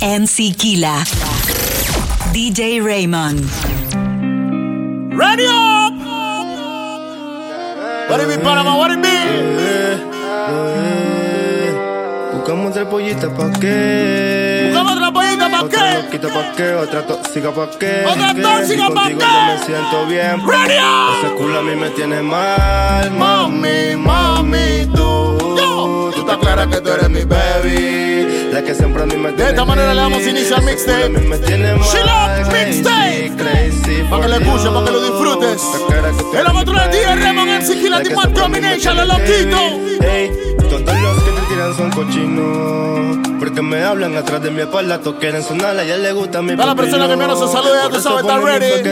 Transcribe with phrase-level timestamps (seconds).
[0.00, 1.02] MC Kila.
[2.32, 3.40] DJ Raymond.
[5.16, 5.92] Ready up!
[8.08, 8.76] What it be, Panama?
[8.78, 9.18] What it be?
[12.32, 14.70] Buscamos otra pollita pa' qué.
[14.72, 16.02] Buscamos otra pollita pa' Otra qué.
[16.02, 18.04] loquita pa' qué, otra tóxica pa' qué.
[18.04, 19.16] Pa' contigo qué.
[19.18, 20.46] yo me siento bien.
[20.46, 21.24] Ready up!
[21.24, 25.56] Ese culo a mí me tiene mal, Mami, mami, tú.
[25.58, 26.10] Yo.
[26.14, 28.37] Tú estás clara que tú eres mi baby.
[28.58, 31.12] La que siempre a mí me tiene esta manera le damos inicio al mixtape.
[31.12, 32.02] She
[32.50, 33.32] Mixtape.
[33.36, 34.72] crazy Pa' que lo escuches, you.
[34.74, 35.62] pa' que lo disfrutes.
[36.36, 37.14] El mi del día.
[37.14, 39.54] Raymond MC mí me Combination, heavy.
[40.00, 40.32] Ey,
[40.68, 43.18] todos los que te tiran son cochinos.
[43.38, 46.54] Porque me hablan atrás de mi espalda, todos quieren sonarla, a ella le gusta mi
[46.60, 48.82] A la persona que menos se salude, ya tú sabes, está ready.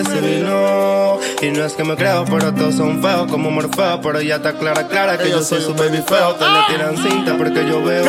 [1.43, 4.01] Y no es que me creo, pero todos son feos como Morfeo.
[4.01, 6.34] Pero ya está clara, clara que yo soy su baby feo.
[6.34, 8.05] Te le tiran cinta porque yo veo.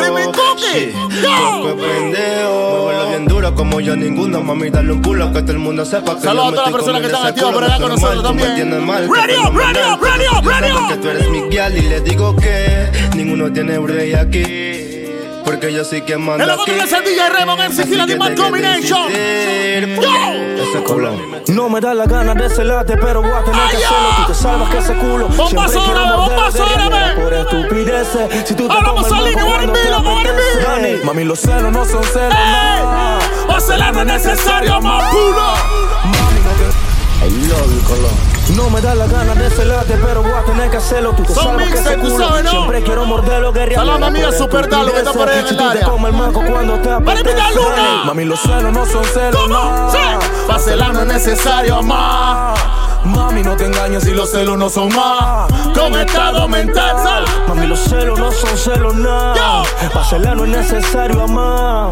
[0.58, 1.62] Shit, Yo.
[1.62, 2.82] poco pendejo.
[2.84, 4.42] Muévelo bien duro como yo ninguno.
[4.42, 6.73] Mami, dale un culo que todo el mundo sepa que Saludos yo a todas las
[6.73, 8.86] me estoy personas que están activas por acá no con nosotros me también.
[8.86, 10.88] mal, Ready up, ready up, ready ready up.
[10.90, 14.97] que tú eres mi guial y le digo que ninguno tiene break aquí.
[15.48, 16.59] Porque yo soy quien manda El aquí.
[16.59, 18.84] otro es el DJ Raymond MC Killa, que de Combination.
[18.84, 19.08] Yo.
[19.08, 21.17] Ese culo.
[21.48, 24.09] No me da la gana de celarte, pero voy a tener que Ay, hacerlo.
[24.18, 25.30] Tú te salvas que ese culo.
[25.30, 27.22] Bombazo Siempre quiero árabe, bombazo árabe.
[27.22, 28.48] Por estupideces.
[28.48, 33.48] Si tú te al el it cuando loco, Mami, los celos no son celos, no.
[33.48, 35.53] Vacilar no es necesario, más puro.
[36.03, 37.25] Mami, no te...
[37.25, 38.37] I love you, color.
[38.56, 41.14] No me da la gana de celarte, pero voy a tener que hacerlo.
[41.14, 42.28] Tú te Son salvas que ese culo.
[42.28, 42.50] sabes, ¿no?
[42.52, 45.86] Siempre quiero morderlo, a mi amiga Super Dalo, que está por ahí en el área.
[45.86, 47.59] comes el mango cuando te Para apetece.
[48.06, 49.92] Mami, los celos no son celos, ¿Cómo?
[49.92, 49.98] Sí.
[50.48, 52.58] Vacilar no es necesario, más.
[53.08, 55.52] Mami, no te engañes si los celos no son más.
[55.73, 57.25] Con estado mental.
[57.47, 59.63] Mami, los celos no son celos, nada.
[59.94, 61.91] Para celar no es necesario amar.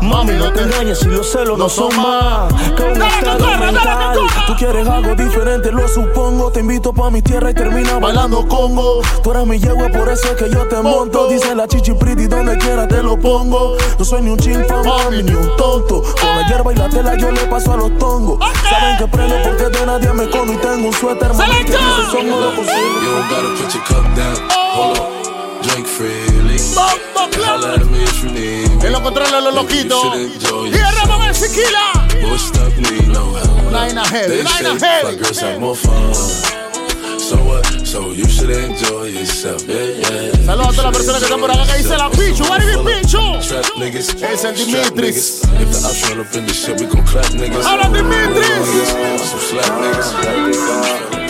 [0.00, 2.52] Mami, no te engañes si los celos no son más.
[2.76, 4.18] Dale, estado mental.
[4.46, 6.50] Tú quieres algo diferente, lo supongo.
[6.50, 9.00] Te invito pa' mi tierra y termina bailando congo.
[9.22, 11.28] Tú eres mi yegua, por eso es que yo te monto.
[11.28, 13.76] Dice la chichi pretty, donde quiera te lo pongo.
[13.98, 16.02] No soy ni un chimpa, mami, ni un tonto.
[16.02, 18.38] Con la hierba y la tela yo le paso a los tongos.
[18.68, 22.72] Saben que prendo porque de nadie me como y tengo un suéter, mami, posible.
[23.02, 24.36] You don't gotta put your cup down.
[24.50, 25.62] Hold up.
[25.62, 26.58] Drink freely.
[27.48, 28.86] Holla at me if you need me.
[28.86, 30.14] En lo controla los loquitos.
[30.14, 33.72] enjoy Y el stop need no help.
[33.72, 35.04] Line ahead, They line say ahead.
[35.04, 36.14] fuck girls have more fun.
[37.18, 37.67] So what?
[37.88, 39.62] So you should enjoy yourself.
[39.66, 40.44] Yeah, yeah.
[40.44, 42.44] Saludos a todas las personas que están por acá que dice la Pichu.
[42.44, 43.40] What it Pichu?
[43.48, 44.10] Trap niggas.
[44.10, 45.42] Eh, Ese Strap Dimitris.
[45.58, 47.64] If the ops run up in the shit, we gon' clap niggas.
[47.64, 49.24] Habla Dimitris.
[49.24, 51.27] Some slap niggas.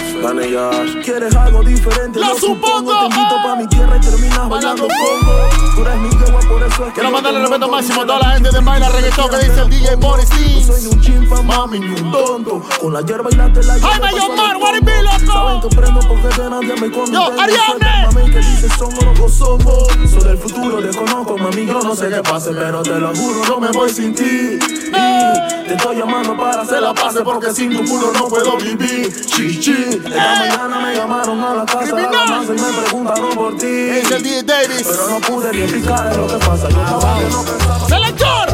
[1.04, 2.92] Quieres algo diferente, Lo supongo.
[2.98, 5.48] Te invito pa' mi tierra y terminas bailando congo.
[5.74, 8.18] Tú eres mi yegua, por eso es que Quiero yo mandarle respeto máximo a toda
[8.18, 11.80] la gente de Baila Reggaetón que dice el DJ Boris No soy un chimpa, mami,
[11.80, 12.62] ni un tonto.
[12.80, 14.84] Con la hierba y la tela yo Jaime le paso Yomar, a los what it
[14.84, 15.32] be, loco?
[15.32, 17.12] Saben que prendo porque de nadie me.
[17.12, 18.06] Yo, Ariane.
[18.12, 19.88] Mami, que dice son oro o somos.
[20.10, 23.60] Soy del futuro, desconozco, mami, yo no sé qué pase, pero te lo juro, no
[23.60, 24.24] me voy sin ti.
[24.24, 29.14] Y te estoy llamando para hacer la pase porque sin tu culo no puedo vivir.
[29.26, 30.00] Chichi.
[30.04, 33.66] Esta mañana me llamaron a la casa de la masa y me preguntaron por ti.
[33.66, 34.86] Es el DJ Davis.
[34.88, 36.68] Pero no pude ni explicar lo que pasa.
[36.70, 37.88] Yo estaba que no pensaba.
[37.88, 38.48] ¡Selector!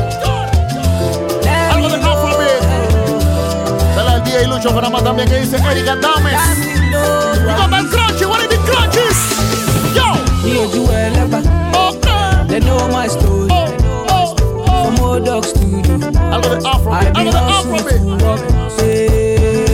[1.73, 2.63] Algo de Afrobeat.
[3.95, 6.35] Sale el DJ Lucho Panamá también que dice Erika Dames.
[6.59, 9.19] Y con el Crunchy, what it be Crunchies?
[9.95, 10.15] Yo!
[10.43, 11.43] Me do a leper,
[11.77, 12.47] Okay.
[12.49, 13.64] they know my story.
[15.21, 15.61] Dogs to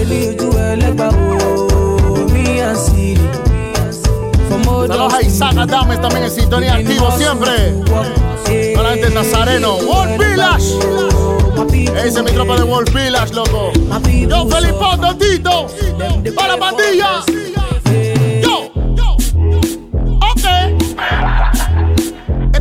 [0.04, 3.20] to do a leper, oh, me and Siri.
[4.48, 7.74] From old Saludos a to Isaac Adames también en sintonía activo siempre.
[8.82, 9.76] La gente Nazareno.
[9.76, 10.74] Wolf Village.
[11.96, 13.72] Ese es mi tropa de Wolf Village, loco.
[14.28, 15.66] Yo, Felipón, Tito.
[16.34, 17.24] Para la pandilla.
[18.42, 18.70] Yo.
[20.20, 20.44] Ok.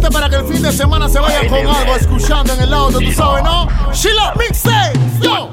[0.09, 2.97] Es para que el fin de semana se vayan con algo escuchando en el auto,
[2.97, 3.67] tú sabes, ¿no?
[3.93, 4.99] Sheila Mixtape.
[5.21, 5.51] Yo.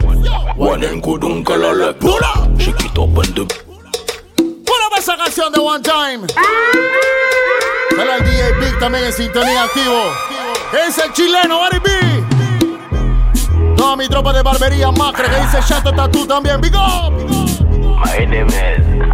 [0.56, 2.48] One and good uncle, la Pura.
[2.56, 3.44] Shake it up and the
[4.64, 6.26] Pura esa canción de One Time.
[7.96, 10.10] Sale el DJ Big también en sintonía activo.
[10.86, 11.90] Es el chileno, Barry B.
[13.76, 16.62] Toda mi tropa de barbería macre que dice Chato Tattoo también.
[16.62, 17.45] Big up.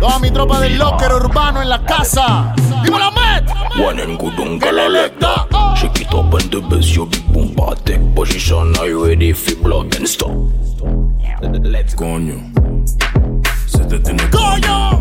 [0.00, 2.54] Toda mi tropa del locker urbano en la casa.
[2.82, 3.50] Dímelo, Met.
[3.78, 7.98] One and good uncle, la Shake it up and the bass, your big boom party
[8.14, 10.30] Position, are you ready for blood and stop?
[11.62, 12.36] Let's go Coño
[13.66, 15.00] Se te tiene Coño.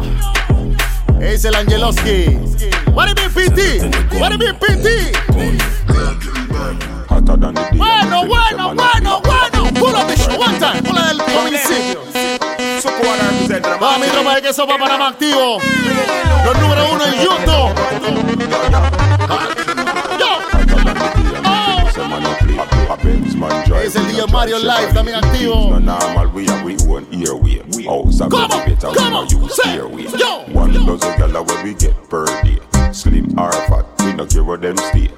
[1.20, 2.40] Es el Angeloski.
[2.96, 4.20] Barry B PT.
[4.20, 5.12] Barry B PT.
[7.10, 8.74] Hotter than the Bueno, bueno.
[8.74, 9.74] bueno, bueno, bueno.
[9.74, 10.91] Pull up the show one time.
[13.52, 13.80] El municipio.
[13.80, 15.58] Vamos, mi tropa de queso para Panamá activo.
[16.46, 17.82] Los número uno en YouTube.
[23.84, 25.72] Es el día Mario Live también activo.
[28.30, 29.26] ¿Cómo?
[30.18, 30.46] Yo.
[30.54, 32.60] One dozen gala where we get per day.
[32.94, 35.10] Slim or fat, we no care where them stay.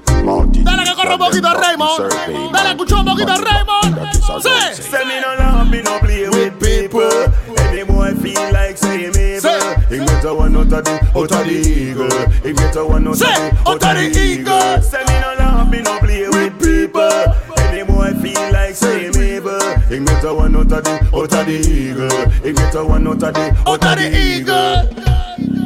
[0.64, 2.52] Dale que corra un poquito a Raymond.
[2.52, 4.12] Dale, escucha un poquito a Raymond.
[4.42, 4.82] Sí.
[4.82, 7.53] Say me no love, me no play with people.
[7.74, 9.58] Any boy feel like say me Say.
[9.90, 12.30] He get a one out of the, out of the eagle.
[12.46, 14.80] He get a one out of the, out of the eagle.
[14.80, 17.10] Say me no love, me no play with people.
[17.58, 19.42] Any boy feel like say me
[19.90, 22.30] He get a one out of the, out of the eagle.
[22.46, 24.86] He get a one out of the, Out of the eagle.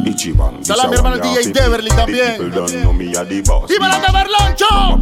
[0.08, 0.64] Ichiban.
[0.64, 2.38] Salam, mi hermano DJ Deverly también.
[3.68, 4.96] Dímelo de Berloncho.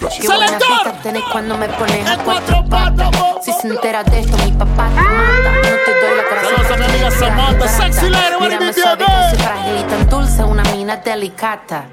[0.00, 3.10] Qué buena vista tenés cuando me pones a cuatro patas.
[3.42, 5.52] Si se entera de esto, mi papá te mata.
[5.52, 6.56] No te doy la corazón.
[6.56, 10.62] Saludos a mi amiga Samantha, sexy lady, what que soy frágil y tan dulce, una
[10.64, 11.84] mina delicata.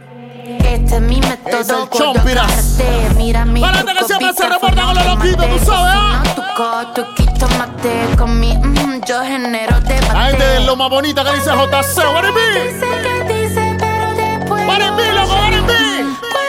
[0.46, 1.90] Este es mi método.
[1.92, 5.66] Agarrate, Mira mi Para que truco, siempre se reporta con los de loquitos, tú mate.
[5.66, 6.24] sabes, ¿ah?
[6.36, 8.16] Tuco, tuquito, mate.
[8.18, 10.14] Con mi mm, yo genero debate.
[10.14, 13.47] La gente es lo más bonita que dice JC, what it be?
[14.68, 15.84] What it be, loco, what it be?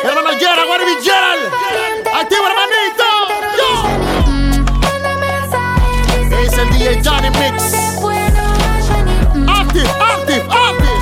[0.03, 1.53] Hermano Gerald, what it be, Gerald?
[2.19, 3.09] Activo, hermanito.
[3.59, 3.71] Yo.
[6.43, 7.57] Es el DJ Johnny Mix.
[9.49, 10.99] Active, active, active.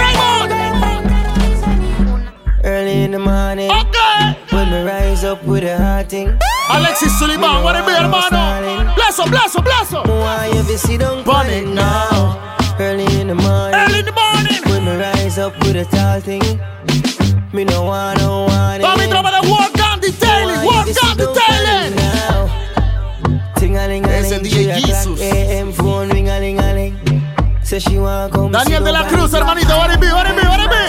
[0.00, 0.52] Raymond.
[2.64, 4.36] Early in the morning, Okay.
[4.50, 6.38] when me rise up with a hot thing.
[6.68, 8.92] Alexis Sullivan, what it be, hermano?
[8.94, 10.02] Blazo, blazo, blazo.
[10.06, 12.15] Why you be sit down Burn on it now?
[15.46, 16.42] Up with a tall thing.
[17.52, 21.94] Me no want, no want Va mi tropa de Work on Detailing, Work on Detailing.
[24.08, 25.20] Es el DJ Jesus.
[25.20, 26.96] AM phone ring a ling a ling.
[27.62, 30.00] Say she want come Daniel sit de la down Cruz, by the hermanito, what it
[30.00, 30.84] be, what it be, what it be?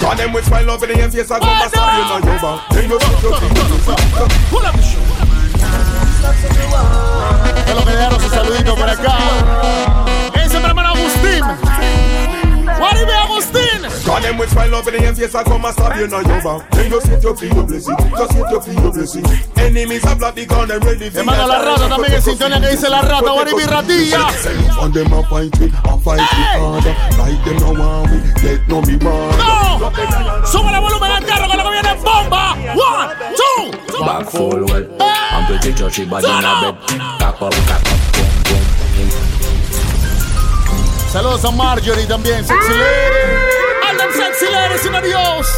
[0.00, 2.68] Call them with smile over the face, I come and stab you on your back.
[2.70, 3.54] Then you sit your feet.
[4.50, 5.02] Pull up the show.
[7.66, 10.21] Es lo que dejaron su saludito por acá.
[14.12, 16.70] Call them with smile over the I come and stab you on your back.
[16.72, 17.96] Then you sit your feet, your blessing.
[17.96, 19.24] Just sit your feet, your blessing.
[19.56, 23.00] Enemies bloody, call them ready for Hermano La Rata también en sintonía que dice La
[23.00, 24.28] Rata, be, ratilla.
[24.80, 26.94] On them a fight me, a fight me harder.
[27.16, 29.38] Like them no want me, let no me bother.
[29.38, 30.46] ¡No!
[30.46, 32.52] Sube el volumen al carro con lo que viene bomba.
[32.76, 34.04] One, two.
[34.04, 34.86] Back full well.
[35.00, 36.76] I'm pretty sure she body in a bed.
[37.18, 37.82] Cock up, cock up,
[38.12, 39.08] boom, boom.
[41.10, 43.61] Saludos a Marjorie también, sexy lady.
[44.14, 45.48] Sexy ladies in the Dios.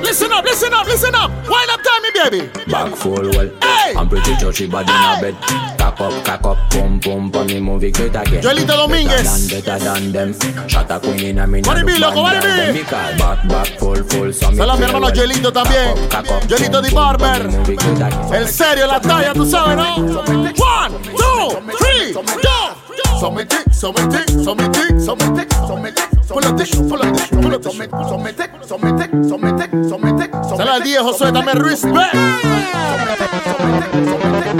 [0.00, 1.30] Listen up, listen up, listen up.
[1.48, 2.70] Wind up time, me baby.
[2.70, 3.50] Back full well.
[3.62, 3.94] Hey!
[3.96, 5.34] I'm pretty sure she body in a bed.
[5.78, 7.30] Cock up, cock up, boom, boom.
[7.30, 8.42] Pon the movie great again.
[8.42, 9.50] Joelito Domínguez.
[9.50, 10.68] Better than, better than them.
[10.68, 11.66] Shot a queen in a minute.
[11.66, 12.82] What it be, loco, what it be?
[12.84, 14.32] Back, back, full, full.
[14.32, 15.14] So me Saludos mi hermano well.
[15.14, 15.94] Joelito también.
[16.08, 16.96] Cock up, cock up, Joelito boom, Di boom.
[16.96, 17.50] Barber.
[17.50, 18.34] Pon the again.
[18.34, 19.96] El serio, la talla, tú sabes, ¿no?
[19.96, 22.85] One, two, three, go.
[23.20, 26.02] Somete, somete, somete, somete, somete.
[26.28, 28.08] Pull up the show, pull up the show, pull up the show.
[28.08, 30.30] Somete, somete, somete, somete.
[30.30, 32.14] Saludos al día Josué también, respect.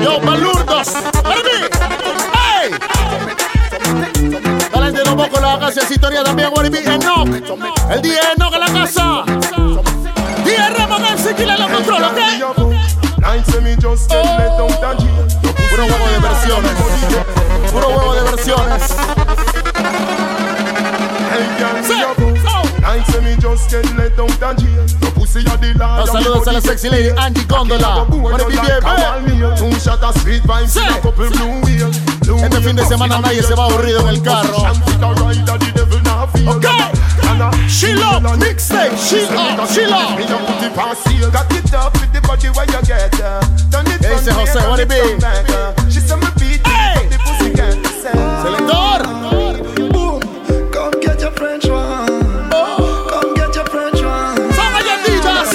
[0.02, 1.69] Yo, Balurdos, baby.
[2.33, 2.71] Hey.
[4.73, 7.28] Dale de los bocos la casa en sintonía también, Warby Enoch.
[7.90, 9.25] El día Enoch en la casa.
[11.16, 12.19] Siquila lo controla, ¿ok?
[15.71, 17.25] Puro huevo de versiones.
[17.76, 18.83] Puro huevo de versiones.
[21.87, 21.95] Sí.
[25.99, 28.04] Los saludos a la sexy lady Angie Góndola.
[28.09, 28.87] What it be, baby?
[30.66, 30.80] Sí.
[32.42, 34.56] Este fin de semana nadie se va aburrido en el carro.
[36.47, 36.66] Ok.
[37.68, 38.97] She love mixtape.
[38.97, 40.16] She love, she love.
[44.00, 44.59] ¿Qué dice José?
[44.66, 44.95] What it be?
[44.97, 46.36] Hey.
[48.13, 49.03] Selector.
[50.73, 52.07] Come get your French one.
[52.51, 54.37] Come get your French one.
[54.55, 55.49] Son galletitas.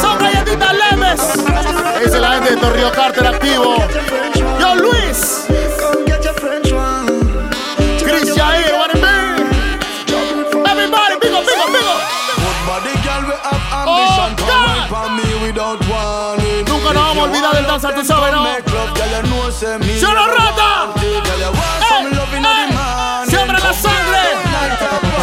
[0.00, 1.20] Son galletitas leves.
[1.98, 3.76] ¿Qué dice la gente de Torrio Carter activo?
[4.58, 5.46] Yo, Luis.
[5.78, 7.06] Come get your French one.
[8.02, 9.08] Chris Jair, what it be?
[10.70, 11.14] Everybody.
[12.66, 14.38] Body girl we have Oh, God.
[14.38, 18.32] Come wine for me without warning Nunca nos vamos a olvidar del danza, tú sabes,
[18.32, 18.44] ¿no?
[19.62, 20.88] Make love, girl, you know, say me ¡Se lo rata!
[21.02, 21.20] ¡Eh!
[21.20, 22.40] ¡Eh!
[22.40, 23.28] morning.
[23.28, 24.22] ¡Siembra la sangre!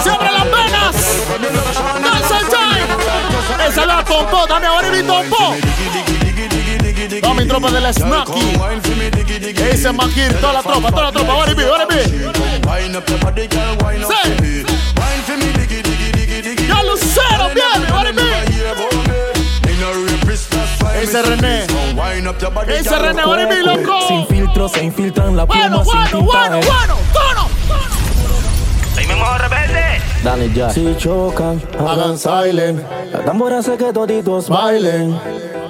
[0.03, 0.95] ¡Siembra las venas!
[2.03, 3.65] ¡Danza time!
[3.65, 5.55] Ey, saluda a Tompo, dame ahora y Tompo.
[7.21, 8.59] Toda mi tropa de la Snacky.
[9.59, 11.95] Ey, se Makir, toda la tropa, toda la tropa, ahora vi, ahora vi.
[14.05, 14.65] Sí.
[21.17, 21.63] Ese René.
[22.67, 24.07] Ese René, ahora vi, loco.
[24.07, 26.25] Sin filtro se infiltran la pluma Bueno, sin bueno, tinta.
[26.25, 26.65] bueno, eh.
[26.67, 27.46] bueno, tono.
[30.23, 30.69] Dale ya.
[30.69, 32.81] Si chocan, hagan silent.
[33.13, 35.17] La tambora hace que toditos bailen.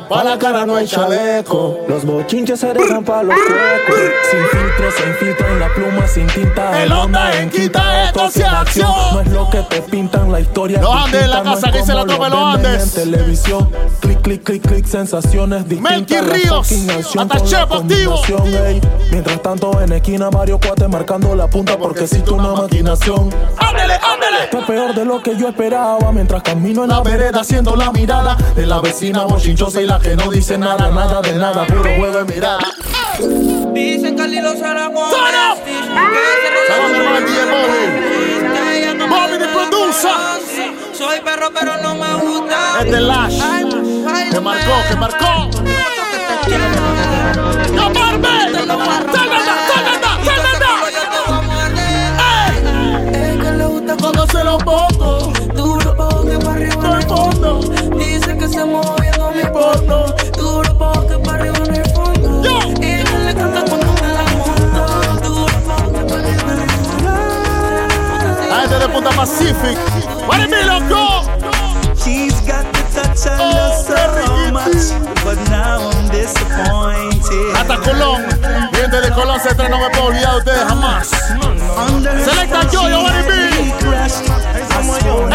[0.10, 1.79] Pa' la cara no hay chaleco.
[1.88, 3.96] Los bochinches se dejan pa' los huecos.
[4.31, 6.81] Sin filtro se infiltran la pluma sin tinta.
[6.81, 8.89] El onda en quita, esto es acción.
[9.13, 10.81] No es lo que te pintan la historia.
[10.81, 12.98] Los es Andes en la casa, dice la tropa los Andes.
[12.98, 13.69] En televisión.
[14.00, 16.10] Clic, clic, clic, clic, sensaciones distintas.
[16.10, 16.72] La Ríos,
[17.17, 18.22] hasta Chef activo.
[19.12, 23.17] Mientras tanto en esquina varios cuates marcando la punta porque existe una maquinación.
[23.58, 24.44] Ándele, ándele.
[24.44, 28.36] Está peor de lo que yo esperaba mientras camino en la vereda haciendo la mirada
[28.56, 32.24] de la vecina bochinchosa y la que no dice nada, nada de nada, puro juego
[32.24, 32.60] de mirada.
[33.74, 35.58] Dicen que Lilo Saragón Turn up.
[35.66, 35.88] es
[36.68, 39.10] Saludos a mi hermano DJ Bobby.
[39.10, 40.12] Bobby the producer.
[40.94, 43.40] Soy perro pero no me gusta Este Lash.
[43.42, 43.66] Ay,
[44.08, 45.50] ay, Que marcó, que marcó.
[47.76, 49.37] ¡Ya Barbie!
[58.68, 60.06] Moviendo mi porno
[60.38, 62.60] Duro porque para arriba en el fondo Yo.
[62.82, 64.84] Y ella le canta cuando me la monto
[65.30, 67.12] Duro porque para arriba en el fondo
[68.50, 69.78] La gente de Punta Pacific.
[70.28, 71.24] ¡Vale, mi loco!
[71.96, 74.94] She's got the touch I Oh, love so very much,
[75.24, 77.56] but now I'm disappointed.
[77.56, 78.22] Hasta Colón.
[78.74, 81.12] Gente de Colón se trae, no me puedo olvidar de ustedes jamás.
[81.90, 83.74] Under Selecta Yo-Yo, what it be?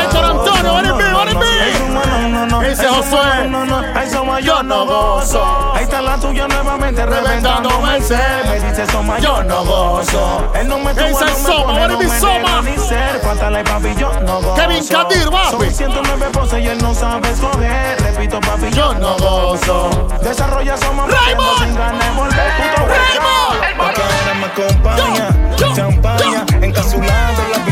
[0.00, 2.21] Héctor Antonio, what it be, what it be?
[2.42, 4.42] Ese Josué.
[4.42, 5.72] Yo no gozo.
[5.74, 8.18] Ahí está la tuya nuevamente Reventando Merced.
[8.46, 10.50] Me dice Soma, Yo no gozo.
[10.54, 12.62] Él no me tuvo, no Soma, no be, me Soma?
[12.62, 13.20] ni ser.
[13.20, 14.54] Faltale, papi, yo no gozo.
[14.54, 15.50] Kevin Kadir, papi.
[15.50, 18.00] Son 109 poses y él no sabe escoger.
[18.02, 20.08] Repito, papi, Yo no gozo.
[20.22, 21.58] Desarrolla Soma, Raymond.
[21.58, 22.52] sin ganas de volver.
[22.56, 23.76] Puto Raymond.
[23.76, 25.74] Porque ahora me acompaña.
[25.74, 27.71] Champaña, encapsulado, la mueve.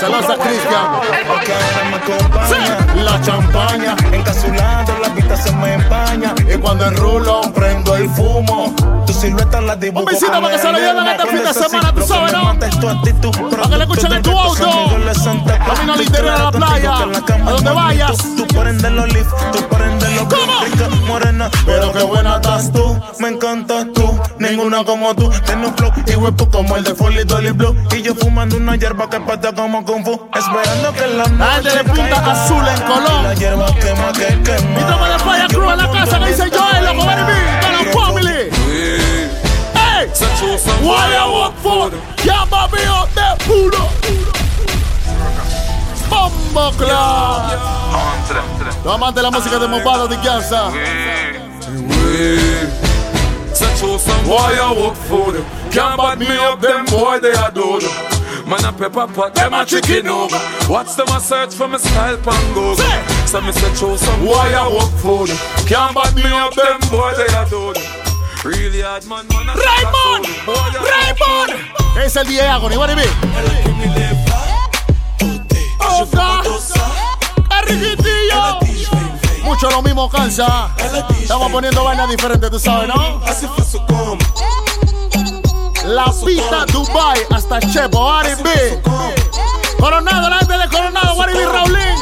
[0.00, 0.86] Saludos a Cristian.
[1.28, 3.02] Porque ahora me acompaña.
[3.02, 3.96] La champaña.
[4.12, 6.34] Encapsulado, la pista se me empaña.
[6.52, 8.74] Y cuando enrulo, Prendo el fumo.
[9.06, 10.00] Tu silueta la dibujo.
[10.00, 12.44] Un besito con para que se lo lleven este fin de semana, tú sabes, ¿no?
[12.44, 14.70] Para que le escuchen en tu auto.
[15.66, 16.94] Camino al interior de la playa.
[16.96, 18.16] A donde vayas.
[18.36, 20.28] Tú prendes los lift, tú prendes los
[20.64, 21.50] rica, morena.
[21.66, 22.98] Pero qué buena estás tú.
[23.18, 24.18] Me encantas tú.
[24.38, 25.30] Ninguna como tú.
[25.44, 27.76] Tienes un flow y huepo como el de Folly Dolly Blue.
[27.94, 30.28] Y yo fumando una hierba que pata como Kung Fu.
[30.34, 32.32] Esperando que la La gente de noche Punta.
[32.32, 33.22] Azul en Colón.
[33.24, 34.78] La hierba quema que quema.
[34.78, 37.12] Mi tropa de Fire Crew en la casa que dice Joel, loco, mi,
[37.60, 38.50] con la family.
[39.74, 40.08] Hey,
[40.82, 41.90] why I walk for?
[42.24, 43.88] Llama mío de puro.
[46.08, 47.42] Bombo Club.
[48.84, 50.70] Los amantes de la música de Movado de Gaza.
[54.26, 55.44] Why I work for them?
[55.70, 58.09] Can't bad me up, them boy they adore them.
[58.50, 60.36] Man a pepper pot, them a chicken over.
[60.68, 62.74] Watch them a search for my style pan go.
[63.24, 65.36] So me say show some why I work for them.
[65.68, 67.84] Can't bad me up, them boy they adore them.
[68.42, 72.04] Really hard man, man a Raymond, Boy, I work Raymond.
[72.04, 73.04] Es el DJ Agony, what it be?
[75.78, 76.44] Oh, God.
[77.48, 78.58] Carriquitillo.
[79.44, 80.70] Mucho lo mismo cansa.
[81.20, 83.20] Estamos poniendo vainas diferentes, tú sabes, ¿no?
[85.90, 88.80] La pista Dubai hasta Chepo, R&B.
[89.80, 91.96] Coronado, la gente de Coronado, Waribi Raulín.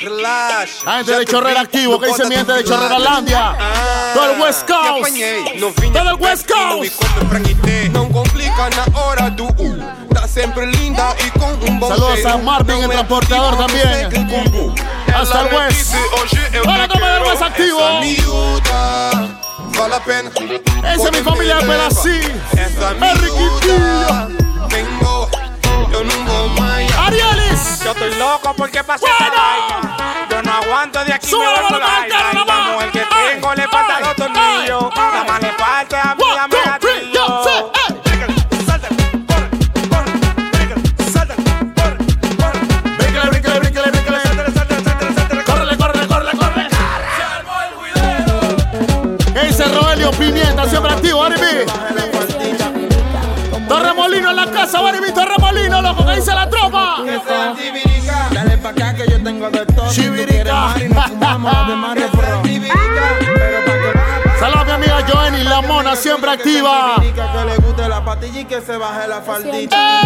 [0.00, 0.84] Relax.
[0.86, 3.54] La gente de Chorrera activo, que dice mi gente de Chorrera Landia.
[4.14, 5.14] Todo el West Coast.
[5.92, 6.96] Todo el West Coast.
[7.92, 9.78] Não complica na hora do U.
[10.14, 14.08] Tá sempre linda com bom Saludos a Marvin, el transportador también.
[15.14, 15.94] Hasta el West.
[16.50, 17.28] te toma del quero.
[17.28, 17.80] West activo.
[19.78, 22.20] Esa es mi familia de Pedací.
[22.52, 23.78] Essa Enriquitillo.
[23.78, 24.28] miúda
[24.70, 25.28] vengo.
[25.92, 26.90] Eu não vou mais.
[26.98, 27.80] Arielis.
[27.84, 29.96] Yo estoy loco porque pasé Bueno.
[30.30, 32.72] Yo no aguanto de aquí me la voy por cara, Esta nomás.
[32.72, 34.84] mujer que Ay, tengo le falta los tornillos.
[34.96, 36.47] Nada más le falta a mí a
[50.58, 50.68] Pimienta?
[50.68, 51.66] Siempre activo, Aribi.
[53.68, 56.96] Torremolino en la casa, Aribi, Torremolino, loco, ¿qué dice la tropa?
[59.22, 59.90] tengo de todo.
[59.90, 61.97] Si tú quieres Mari, nos fumamos de Mario
[65.62, 66.96] la mona siempre activa.
[67.00, 70.00] Que le guste la patilla y que se baje la faldita.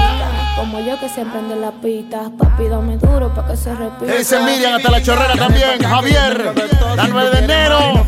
[0.57, 4.13] Como yo que se prende la pita, papi, dame duro pa' que se repita.
[4.13, 5.83] Dice Miriam hasta la chorrera también.
[5.83, 6.55] Javier,
[6.97, 8.07] la 9 de enero.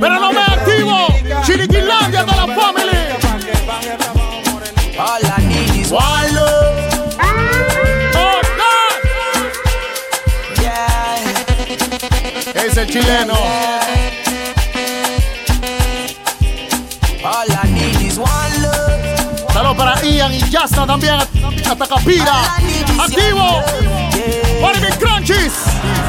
[0.00, 1.06] Pero no me activo.
[1.44, 2.98] Chiriquilandia hasta la family.
[4.98, 5.90] Hola, ninis.
[5.90, 6.46] Wallo.
[12.54, 13.34] Es el chileno.
[20.02, 21.14] Ian y Yasta también.
[21.14, 22.42] Hasta Capira.
[23.00, 23.62] Activo.
[24.60, 25.52] Para mis crunchies.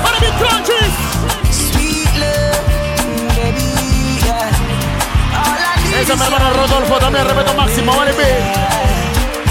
[0.03, 0.93] Para mis crunchies.
[6.01, 8.23] Ese es mi hermano Rodolfo también, respeto máximo, vale, B.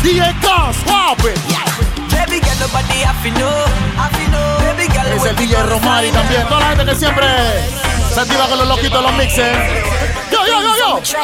[0.02, 1.32] DJ Cos, girl,
[5.16, 6.46] Es el DJ Romari también.
[6.49, 7.26] Toda la gente que siempre
[8.12, 9.57] se activa con los loquitos los mixes.
[10.31, 11.16] Yo, yo, yo, yo.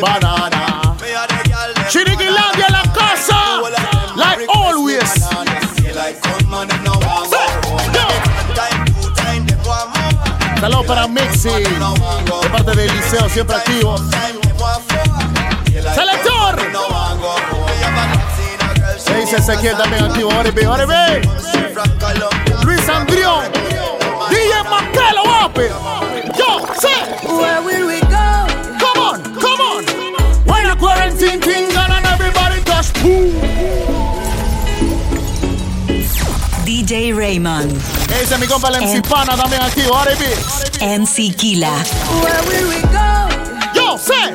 [0.00, 0.96] Banana.
[1.88, 3.60] Chiriquilandia en la casa.
[4.16, 5.10] Like always.
[10.60, 11.48] Saludos para Mixi.
[11.48, 13.96] De parte del liceo, siempre activo.
[15.94, 16.72] Selector.
[18.98, 20.32] Se dice Ezequiel también activo.
[20.32, 21.20] Ahora.
[22.64, 23.65] Luis Andrión.
[25.06, 25.70] Maquelo, guape.
[26.38, 27.26] Yo sé.
[27.28, 28.46] Where will we go?
[28.78, 29.84] Come on, come on.
[30.46, 33.30] When a quarantine thing gone and everybody touch boom.
[36.64, 37.72] DJ Raymond.
[38.10, 39.96] Ese es mi compa el MC Pana también activo.
[40.18, 40.96] Ve.
[40.98, 41.70] MC Kila.
[42.22, 43.28] Where will we go?
[43.74, 44.34] Yo sé.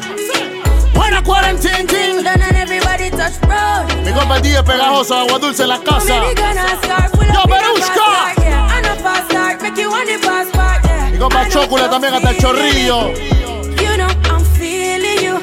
[0.97, 2.23] When a quarantine thing.
[2.23, 3.87] Done and everybody touch road.
[4.05, 6.15] Mi compa el DJ pegajoso, agua dulce en la casa.
[6.15, 7.79] Yo, up in a Berushka.
[7.79, 8.77] fast start, yeah.
[8.77, 10.17] And a fast start, make you want the
[11.21, 13.13] Chocula I'm también hasta el chorrillo.
[13.13, 15.39] You know I'm feeling you.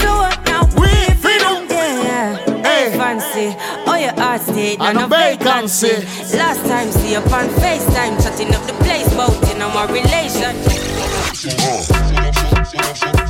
[0.00, 0.64] So what now?
[0.80, 0.88] We
[1.20, 2.38] feel Yeah.
[2.62, 2.90] Hey.
[2.90, 3.56] Hey, fancy.
[3.86, 6.06] Oh, your heart stayed And vacancy.
[6.34, 10.56] Last time, see you on FaceTime, chatting up the place, about in our relation.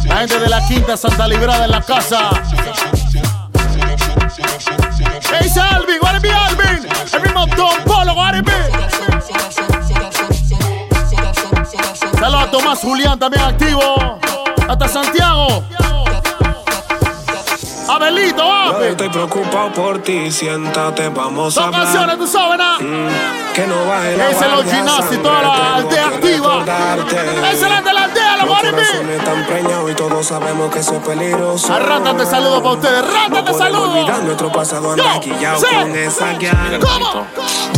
[0.07, 2.31] La gente de la quinta Santa Librada en la casa.
[5.33, 6.87] Hey, Alvin, what it be Alvin?
[7.13, 8.53] El mismo Don Polo, what it be?
[12.19, 14.19] Saludos a Tomás Julián también activo.
[14.69, 15.63] Hasta Santiago.
[17.89, 18.91] Abelito, Yo ape.
[18.91, 21.83] estoy preocupado por ti, siéntate, vamos a Son hablar.
[21.85, 22.79] canciones, tú sabes, ¿no?
[23.55, 26.65] Que no baje la Ese es los toda la aldea activa.
[27.53, 30.97] Esa es la de la aldea, los corazones están preñados y todos sabemos que eso
[30.97, 31.73] es peligroso.
[31.73, 33.89] Arráncate saludos para ustedes, No arráncate podemos saludos.
[33.99, 35.67] olvidar nuestro pasado anaquillado sí.
[35.75, 36.81] con esa guial.
[36.81, 37.27] ¿Cómo?
[37.37, 37.76] Ya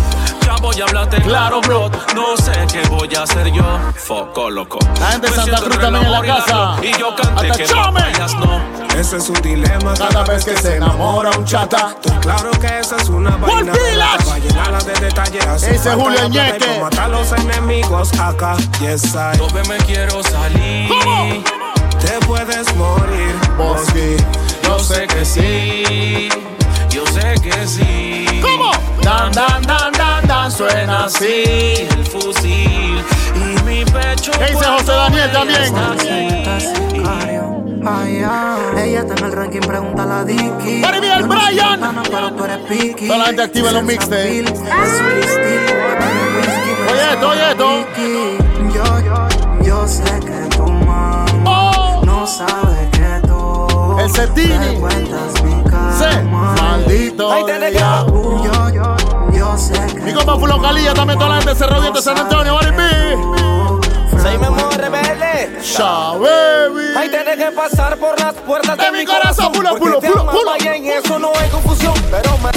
[0.60, 1.90] voy a hablarte claro, bro.
[2.14, 3.64] No sé qué voy a hacer yo.
[3.96, 4.78] Foco, loco.
[5.00, 6.76] La gente de Santa Cruz también en la casa.
[6.82, 8.00] Y yo canté Hasta que Chome.
[8.40, 8.78] no.
[8.98, 11.94] Ese es un dilema Cada vez que se enamora un chata.
[12.20, 15.62] Claro que esa es una vaina para llenarla de detalles.
[15.62, 18.56] Ese Julio pa' matar los enemigos acá.
[18.80, 19.38] Yes, I.
[19.38, 20.88] Yo me quiero salir.
[20.88, 21.44] ¿Cómo?
[22.00, 24.16] Te puedes morir, Bosky.
[24.64, 26.28] Yo sé que sí.
[26.90, 28.40] Yo sé que sí.
[28.42, 28.72] ¿Cómo?
[29.02, 33.02] Dan, dan, dan, dan, dan, suena así el fusil
[33.34, 34.30] y mi pecho.
[34.38, 35.74] ¿Qué dice José Daniel también?
[38.76, 40.82] Ella está en el ranking, pregúntale a Dicky.
[40.82, 41.80] Para mí, el Brian.
[42.10, 43.06] Pero tú eres picky.
[43.06, 44.50] Toda la gente activa en los mixtapes.
[46.90, 47.86] Oye esto, oye esto.
[48.74, 49.28] Yo, yo,
[49.64, 52.02] yo sé que tu mamá Oh.
[52.04, 54.48] no sabe que tú El Cetini.
[54.58, 55.98] te cuentas mi cama.
[55.98, 56.18] Sí.
[56.62, 58.04] Maldito Ahí tenés que- día.
[58.06, 58.96] Yo, yo,
[60.04, 63.16] Mi compa Fulo Calilla también toda la gente Cerro Diente San Antonio, be?
[64.20, 65.58] Soy Memo Rebelde.
[65.62, 66.94] Sha, baby.
[66.94, 70.52] Ahí tenés que pasar por las puertas de, mi corazón, pulo, pulo, pulo, pulo.
[70.62, 71.94] y en eso no hay confusión.
[72.10, 72.50] Pero me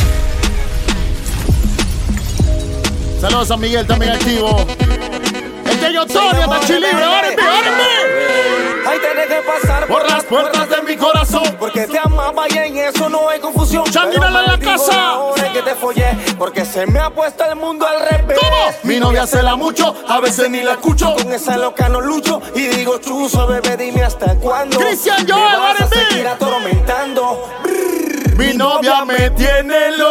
[3.21, 4.57] Saludos a San Miguel también activo.
[4.67, 10.81] Que yo Tony hasta Chilibre, what it Ahí tenés que pasar Por las puertas de
[10.81, 11.43] mi corazón.
[11.59, 13.85] Porque te amaba y en eso no hay confusión.
[13.85, 14.95] Changuinala Pero en la casa.
[14.97, 18.37] la hora en que te follé, porque se me ha puesto el mundo al revés.
[18.39, 18.71] ¿Cómo?
[18.83, 21.13] Mi novia se la mucho, a veces ni la escucho.
[21.15, 24.77] Con esa loca no lucho y digo chuzo, bebé, dime hasta cuándo.
[24.79, 26.05] Cristian Me Joel, vas a R&B.
[26.09, 27.49] seguir atormentando.
[28.37, 30.10] Mi novia me tiene loco.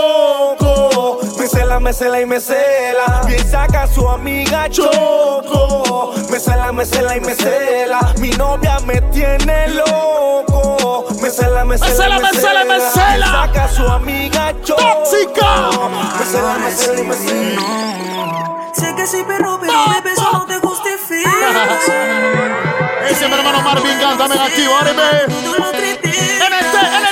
[1.91, 3.21] Me cela y me cela.
[3.29, 6.15] Y saca a su amiga Choco.
[6.31, 8.15] Me cela, me cela y me cela.
[8.21, 11.05] Mi novia me tiene loco.
[11.21, 13.27] Me cela, me cela, me cela, me cela.
[13.27, 14.81] Saca a su amiga Choco.
[14.81, 15.71] ¡Tóxica!
[16.17, 18.71] Me cela, me cela y me cela.
[18.73, 21.29] Sé que soy perro, pero bebé, eso no te justifica.
[23.11, 25.27] Ese mi hermano Marvin Gunn también activo, áreme.
[25.27, 26.07] NT,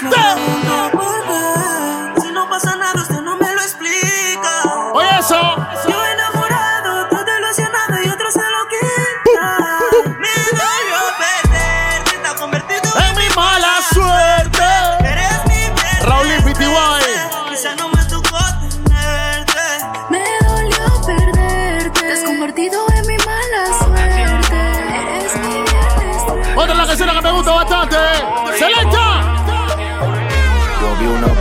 [0.04, 0.47] NT.
[5.28, 5.97] so.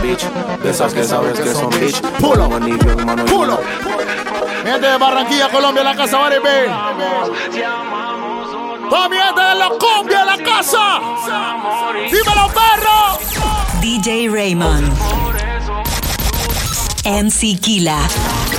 [0.08, 0.24] Bitch,
[0.62, 2.00] de esas que sabes que son bitch.
[2.18, 2.48] Pulo.
[2.48, 3.60] Un anillo en mano y Pulo.
[4.64, 6.48] Gente de Barranquilla, Colombia, la casa Bari B.
[8.88, 11.00] Toda mi gente de la cumbia, la casa.
[12.10, 13.18] Dímelo, perro.
[13.80, 14.92] DJ Raymond.
[17.04, 17.98] MC Kila.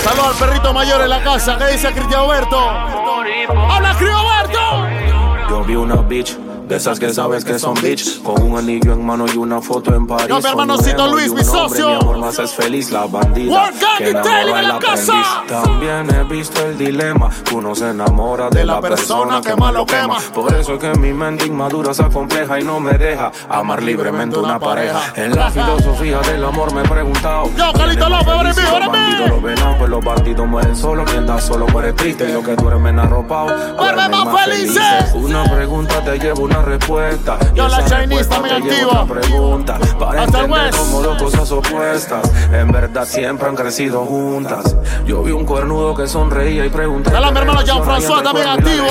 [0.04, 1.58] Saludos al perrito mayor en la casa.
[1.58, 2.58] ¿Qué dice Cristian Alberto?
[2.60, 5.50] ¡Habla, Alberto!
[5.50, 6.38] Yo vi una bitch,
[6.70, 8.22] de esas que sabes que son bitch.
[8.22, 10.28] Con un anillo en mano y una foto en París.
[10.28, 11.90] Yo, mi hermanocito Luis, mi socio.
[11.90, 13.72] Mi amor más es feliz, la bandida.
[13.98, 15.44] Que enamora en la casa.
[15.48, 17.32] También he visto el dilema.
[17.54, 20.20] Uno se enamora de, la persona que más lo quema.
[20.34, 24.38] Por eso es que mi mente inmadura se acompleja y no me deja amar libremente
[24.38, 25.02] una pareja.
[25.16, 27.50] En la filosofía del amor me he preguntado.
[27.58, 31.04] Yo, Calito López, ahora Si mismo, ahora los ven, pues los bandidos mueren solo.
[31.06, 33.76] Quien da solo muere triste y lo que duermen arropado.
[33.76, 35.14] duermen más felices.
[35.16, 37.38] Una pregunta te lleva una respuesta.
[37.54, 39.02] Yo, Y la esa respuesta lleva activa.
[39.04, 39.80] otra pregunta.
[40.00, 40.78] Para Hasta el entender West.
[40.80, 42.32] como dos cosas opuestas.
[42.52, 44.76] En verdad siempre han crecido juntas.
[45.06, 47.12] Yo vi un cuernudo que sonreía y pregunté.
[47.12, 48.88] Dale a mi qué hermano Jean-François también la activo.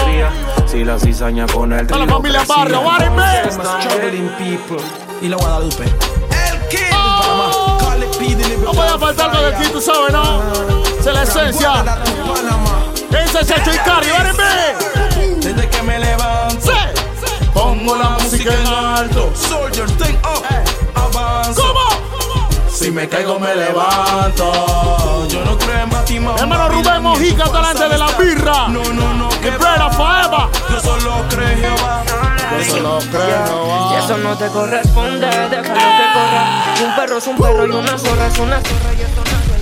[0.66, 2.44] Si la cizaña con el Toda la familia.
[2.46, 2.81] Barrio.
[3.50, 4.76] Struggling people.
[5.22, 5.85] Y la Guadalupe.
[5.85, 6.78] El Kid.
[6.94, 7.78] Oh.
[7.81, 10.42] Call it P, deliver No puede faltar algo de ti, tú sabes, ¿no?
[11.00, 11.85] Es la esencia.
[13.11, 14.11] ¿Qué dice Checho Icardi?
[14.11, 14.97] Bari
[17.88, 19.33] Pongo la música en alto.
[19.35, 20.44] Soldier, thing up.
[20.94, 21.62] Avanzo.
[21.62, 21.88] ¿Cómo?
[22.70, 25.27] Si me caigo, me levanto.
[25.27, 26.38] Yo no creo en Batman.
[26.38, 28.68] Hermano Rubén Mojica, talante de la birra.
[28.68, 29.31] No, no, no.
[29.40, 30.51] Que Brera Forever.
[30.70, 32.03] Yo solo creo en Jehová.
[32.59, 36.64] Yo solo creo, Y eso no te corresponde, déjalo que corra.
[36.85, 39.59] Un perro es un perro y una zorra es una zorra y esto nadie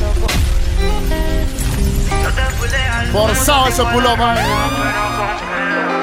[3.12, 4.37] lo Forzado ese pullover.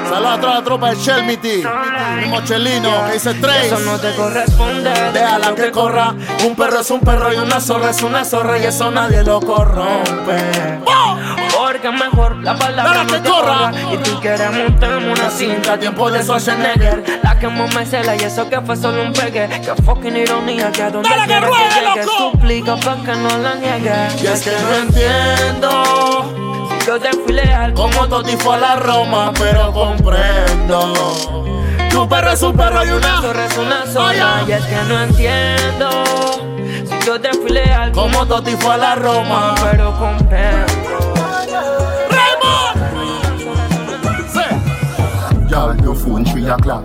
[0.08, 1.64] Saludos a toda la tropa de Shelmity.
[2.20, 3.66] Mi mochelino que dice Trace.
[3.66, 6.14] Eso no te corresponde, Déjala que corra.
[6.44, 9.40] Un perro es un perro y una zorra es una zorra y eso nadie lo
[9.40, 10.80] corrompe.
[11.56, 13.72] Porque mejor la palabra no que te corra.
[13.92, 17.20] Y tú quieres montarme una cinta, tiempo de Schwarzenegger.
[17.22, 19.48] La que me cela y eso que fue solo un pegue.
[19.48, 22.04] Que fucking ironía, que a donde Dale que ruede, que llegue.
[22.04, 22.30] loco.
[22.32, 24.08] Suplica pa' que no la niegue.
[24.22, 26.43] Y es que no entiendo.
[26.86, 30.92] Yo te fui leal, Como Toti fue a la Roma, pero comprendo.
[31.90, 33.20] Tu perro es un perro y una.
[33.22, 33.92] zorra es una Oye.
[33.92, 35.90] zorra y es que no entiendo.
[36.84, 39.54] Si yo te fui leal, Como Toti fue a la Roma.
[39.70, 40.72] pero comprendo.
[45.48, 46.82] Y'all, your phone three o'clock.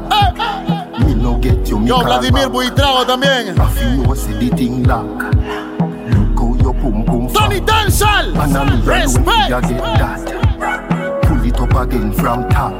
[1.00, 2.48] Me no get you, me Yo, call Vladimir.
[2.50, 3.48] Buitrago también.
[3.48, 5.29] You know see the thing lock.
[8.00, 8.26] Fat.
[8.26, 9.50] And I me alone Respect.
[9.50, 11.24] you get that.
[11.24, 12.74] Pull it up again from top.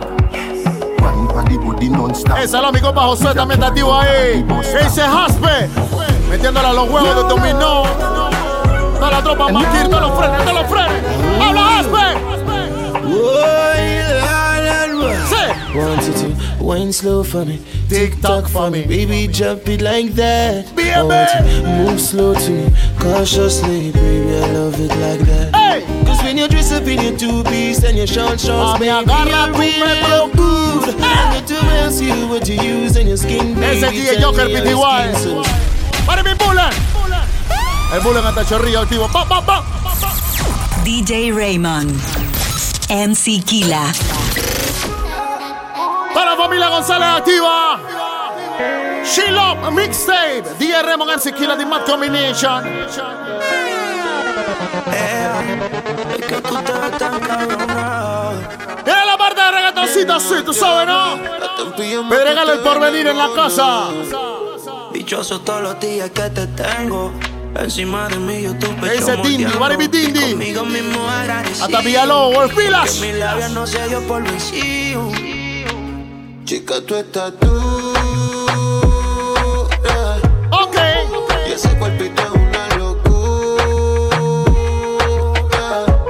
[1.02, 2.38] Wine for the body non-stop.
[2.38, 4.44] Eh, Ese es mi compa Josué también está activo ahí.
[4.72, 5.70] ¿Qué dice Jaspe?
[6.30, 7.84] Metiéndole a los huevos de dominó.
[9.00, 11.04] Toda la tropa Maquir, todos los frenes, todos los frenes.
[11.42, 12.06] ¡Habla Jaspe!
[15.30, 15.78] Sí.
[15.78, 17.60] Want you to wine slow for me.
[17.88, 18.84] Tick tock for me.
[18.86, 20.76] Baby, jump it like that.
[20.76, 20.92] Baby.
[20.92, 22.72] I want you move slow to me.
[23.00, 25.56] Cautiously, baby, I love it like that.
[25.56, 25.82] Hey.
[26.06, 28.90] Cause when you dress up in your two piece and your short shorts, Mami, baby,
[28.92, 30.26] agarra you tu really pelo.
[30.26, 30.96] look good.
[31.00, 33.66] And you to ask you what you use in your skin, baby.
[33.78, 35.14] Ese DJ tell Joker me how your PTY.
[35.16, 36.74] skin so- ¡Para mi Bullen!
[37.94, 39.08] El Bullen hasta Chorrillo activo.
[39.08, 39.64] ¡Pa, pa, pa!
[40.84, 41.92] DJ Raymond.
[42.90, 43.92] MC Kila.
[46.14, 47.80] Para la familia González activa.
[49.10, 50.44] She Love Mixtape.
[50.60, 52.64] DJ Raymond MC Killa The Mad Combination.
[58.86, 61.18] Mira la parte de reggaetoncito, sí, tú sabes, ¿no?
[62.10, 63.88] Pedregale el porvenir en la casa.
[64.94, 67.12] Dichoso todos los días que te tengo.
[67.56, 69.60] Encima de mí yo tu pecho Ese Dindi, moldeando.
[69.60, 70.22] Barbie Dindi.
[70.34, 71.66] Conmigo mismo agradecido.
[71.66, 72.52] Hasta Villalobos.
[72.52, 75.10] Que mi labio no se dio por vencido.
[76.46, 77.79] Chica, tú estás tú.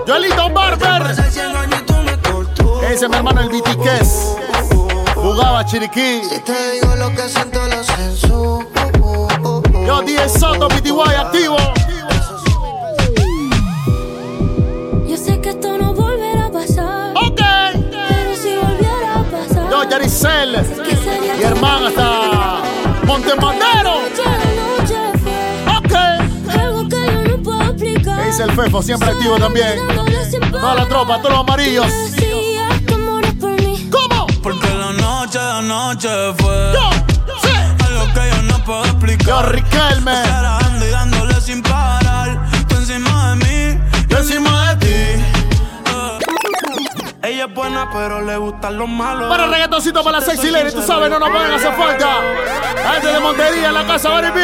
[0.10, 1.12] Joelito Barber.
[1.12, 4.38] Ese es mi hermano el BTKs.
[5.14, 6.22] Jugaba Chiriquí.
[6.44, 7.84] Te digo lo que siento, lo.
[9.86, 11.58] Yo 10 Soto, PTY activo.
[15.08, 17.12] Yo sé que esto no volverá a pasar.
[17.16, 17.42] Ok.
[17.92, 19.70] Pero si volviera a pasar.
[19.70, 20.56] Yo Yaricel.
[20.86, 22.62] ¿qué sería Mi hermana hasta
[23.06, 24.10] Montemadero.
[28.30, 29.80] Dice el Fefo, siempre activo también.
[30.52, 31.88] Toda la tropa, todos los amarillos.
[33.90, 34.28] ¿Cómo?
[34.44, 36.92] Porque la noche, la noche fue Yo.
[37.42, 37.50] Sí.
[37.88, 39.26] algo que yo no puedo explicar.
[39.26, 40.14] Yo Riquelme.
[40.14, 42.48] Esperando y dándole sin parar.
[42.68, 44.69] Tú encima de mí, yo encima de ti.
[47.40, 49.30] Ella es buena, pero le gustan los malos.
[49.30, 52.18] Para reggaetoncito para la sexy lady, tú sabes, no nos pueden hacer falta.
[52.92, 54.42] Gente de Montería en la casa Barry B.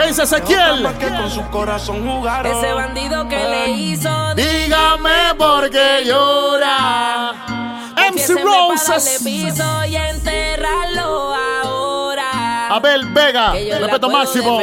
[0.00, 0.88] ¿Qué dice Ezequiel?
[0.98, 2.56] Que con su corazón jugaron.
[2.56, 4.34] Ese bandido que le hizo.
[4.36, 7.34] Dígame por qué llora.
[7.94, 9.20] MC Roses.
[9.26, 11.34] y enterrarlo.
[12.70, 14.60] Abel Vega, yo respeto máximo.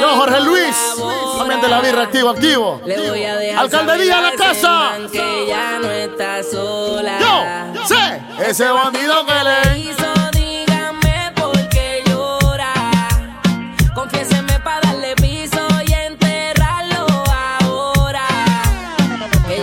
[0.00, 0.94] Yo, Jorge Luis.
[1.38, 2.80] También de la birra, activo, activo.
[2.84, 4.92] Le voy a dejar Alcaldía a la casa.
[5.10, 7.18] Que ya no está sola.
[7.18, 9.78] Yo, sé, ese bandido que le.
[9.78, 10.24] hizo,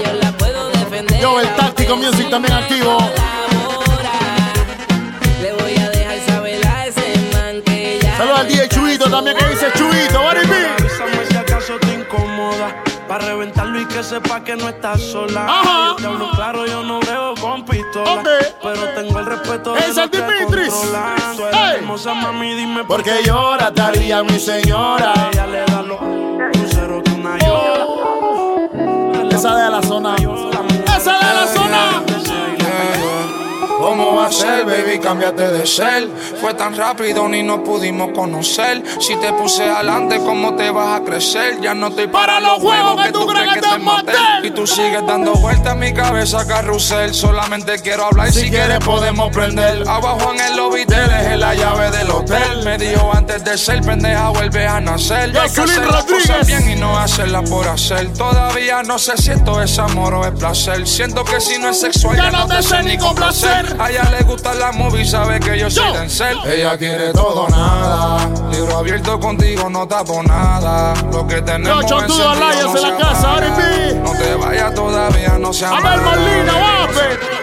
[0.04, 1.20] yo la puedo defender.
[1.20, 2.98] Yo, el táctico music si también activo.
[9.12, 10.20] También que dice Chuito.
[10.20, 12.84] Avísame si acaso te incomoda.
[13.08, 15.46] Para reventarlo y que sepa que no estás sola.
[15.46, 15.90] Ajá.
[15.90, 18.24] Yo te hablo claro, yo no brego con pistola.
[18.64, 21.36] Pero tengo el respeto Es de los que controlan.
[21.36, 25.14] Tú eres hermosa, mami, dime ¿Por qué llora, Taría, mi señora?
[25.34, 26.00] Ella le da los
[26.54, 27.86] cruceros que una llora.
[29.30, 30.16] Esa de la zona.
[30.16, 32.11] Esa de la zona.
[33.82, 35.00] ¿Cómo va a ser, baby?
[35.00, 36.08] Cámbiate de ser.
[36.40, 38.84] Fue tan rápido ni nos pudimos conocer.
[39.00, 41.60] Si te puse adelante, ¿cómo te vas a crecer?
[41.62, 44.12] Ya no estoy para, los juegos que tú crees que te maté.
[44.44, 47.12] Y tú sigues dando vueltas en mi cabeza, carrusel.
[47.16, 49.88] Solamente quiero hablar y si, quieres podemos prender.
[49.88, 52.64] Abajo en el lobby te dejé la llave del hotel.
[52.64, 55.32] Me dijo antes de ser pendeja, vuelve a nacer.
[55.32, 58.14] Ya hay que hacer las cosas bien y no hacerlas por hacer.
[58.14, 60.88] Todavía no sé si esto es amor o es placer.
[60.88, 63.71] Siento que si no es sexual, Ya no te sé ni complacer.
[63.80, 65.94] A ella le gusta la movie, sabe que yo soy.
[65.94, 66.38] Denzel.
[66.46, 68.30] Ella quiere todo nada.
[68.52, 70.94] Libro abierto contigo, no tapo nada.
[71.12, 73.94] Lo que tenemos Yo, Alayas no en la casa, apaga.
[74.04, 77.42] No te vayas todavía, no se Abel Molina, guape.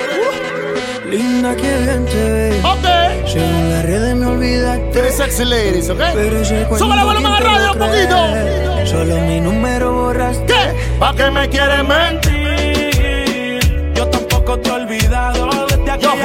[1.11, 2.61] Linda, que bien te ve.
[2.65, 3.29] Ok.
[3.29, 5.13] Según las redes me olvidaste.
[5.13, 5.99] Sexy ladies, ¿ok?
[6.15, 8.87] Pero ese cuento, Súbele volumen a ¿quién te radio un poquito.
[8.87, 10.47] Solo mi número borraste.
[10.47, 10.99] ¿Qué?
[10.99, 12.38] ¿Pa' qué me quieres mentir?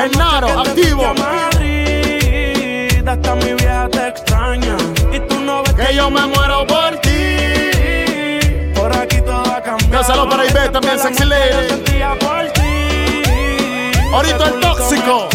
[0.03, 1.13] Genaro, que activo.
[1.13, 3.07] Madrid.
[3.07, 4.75] Hasta mi vieja te extraña.
[5.13, 8.71] Y tú no ves Que yo me muero por ti.
[8.75, 9.93] Por aquí todo ha cambiado.
[9.93, 11.69] Yo saludo para Ivette también, sexy lady.
[11.69, 13.93] Sentía por ti.
[14.11, 15.29] Ahorita el tóxico.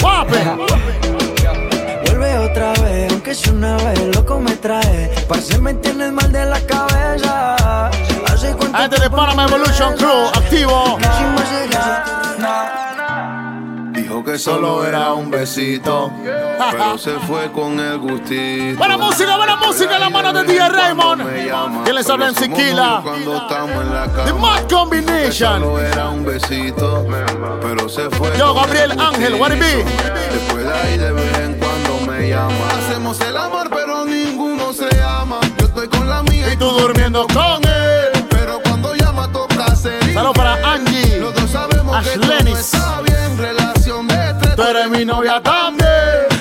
[0.00, 0.38] Guape.
[2.06, 5.10] Vuelve otra vez, aunque sea una vez, loco me trae.
[5.28, 7.88] Parce, me tienes mal de la cabeza.
[8.26, 10.98] Hace cuánto Gente de Panama Evolution Crew, activo.
[14.22, 16.12] Dijo que solo era un besito,
[16.70, 18.78] pero se fue con el gustito.
[18.78, 21.82] Buena música, buena música la mano de DJ Raymond.
[21.82, 23.02] ¿Quién les habla en Siquila?
[24.24, 25.60] The Mad Que Combination.
[25.60, 27.04] Solo era un besito,
[27.60, 28.30] pero se fue.
[28.38, 29.84] Yo, Gabriel el Ángel, what it be?
[29.84, 32.54] Después de ahí de vez en cuando me llama.
[32.78, 35.40] Hacemos el amor, pero ninguno se ama.
[35.58, 38.24] Yo estoy con la mía Y tú durmiendo con él.
[38.30, 39.74] pero cuando llama toca.
[39.74, 41.18] Saludos para Angie.
[41.18, 43.61] Los dos sabemos que está bien.
[44.62, 45.90] Tú eres mi novia también.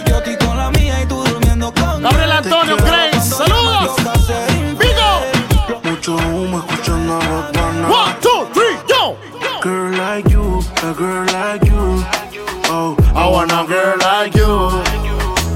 [0.06, 3.96] Yo estoy con la mía y tú durmiendo con Gabriel Antonio Grace, saludos.
[4.78, 5.82] Vigo.
[5.82, 7.84] Mucho humo escuchando a Bunny.
[7.92, 9.18] One, two, three, yo.
[9.64, 12.06] Girl like you, a girl like you.
[12.70, 14.70] Oh, I want a girl like you.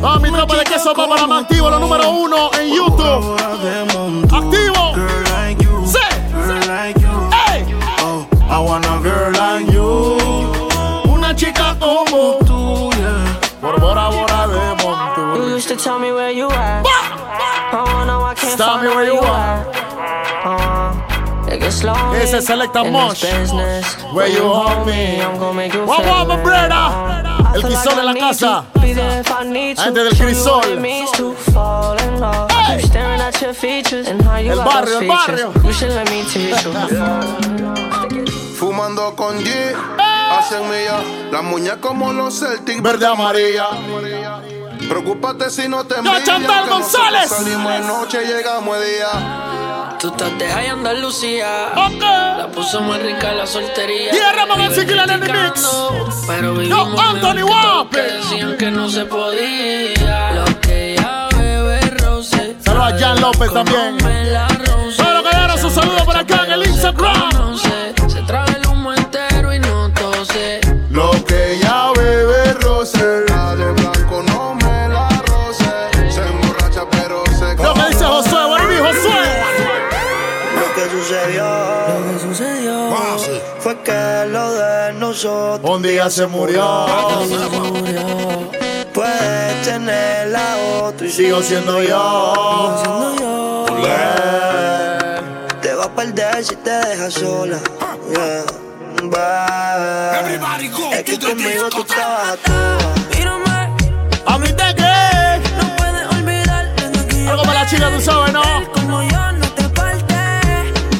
[0.01, 3.44] Toda mi tropa de queso va para más activo, lo número uno en YouTube.
[22.91, 23.21] Mosh.
[23.21, 23.85] this business.
[24.13, 25.21] Where you hold me.
[25.21, 27.55] I'm gonna make you Wow, wow, brother.
[27.55, 28.65] El Crisol like en la casa.
[28.73, 30.57] Gente del Crisol.
[30.57, 32.51] what it means to fall in love.
[32.51, 35.53] I keep staring at your features and how you El barrio, el barrio.
[35.63, 36.73] You should let me teach you.
[38.59, 39.73] Fumando con G,
[40.31, 41.01] hacen mía.
[41.31, 43.69] Las muñecas como los Celtics, Verde amarilla.
[44.87, 46.23] Preocúpate si no te envían.
[46.23, 47.29] Chantal que nosotros González.
[47.29, 49.95] Salimos de noche, llegamos de día.
[49.99, 51.47] Tú estás de high Andalucía.
[51.75, 54.11] La puso muy rica la soltería.
[54.55, 56.15] Viven sí que la nene criticando, mix.
[56.27, 58.01] Pero Yo, vivimos Anthony Wape.
[58.01, 60.31] decían que no se podía.
[60.33, 62.55] Lo que ya bebe roce.
[62.63, 63.97] Saludos a Jan López también.
[63.97, 67.29] Los que dieron su saludo por acá en el Instagram.
[85.27, 86.85] Un día se murió.
[88.93, 93.65] puedes tener la otra y Sigo siendo yo.
[95.61, 97.57] te va a perder si te dejas sola.
[98.11, 98.43] Yeah.
[99.09, 100.35] Bye.
[100.99, 102.95] Es que conmigo tú estabas a toa.
[104.27, 105.41] A mí te que.
[105.57, 106.71] No puedes olvidar
[107.29, 108.43] Algo para la chica, tú sabes, ¿no?
[108.73, 110.15] como yo no te parte.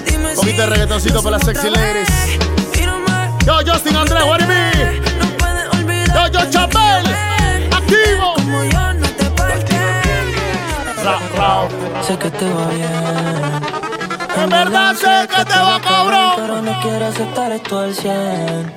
[0.09, 2.09] Dime Un poquito de reggaetoncito para las sexy ladies.
[3.45, 4.71] Yo, Justin Andrés, what it be?
[6.15, 7.05] Yo, yo, Chapel.
[7.71, 8.34] Activo.
[8.34, 9.25] como yo no te
[11.38, 11.67] ra.
[12.01, 13.62] Sé que te va bien.
[14.36, 16.34] En verdad sé que te va cabrón.
[16.38, 18.73] Pero no quiero aceptar esto al 100.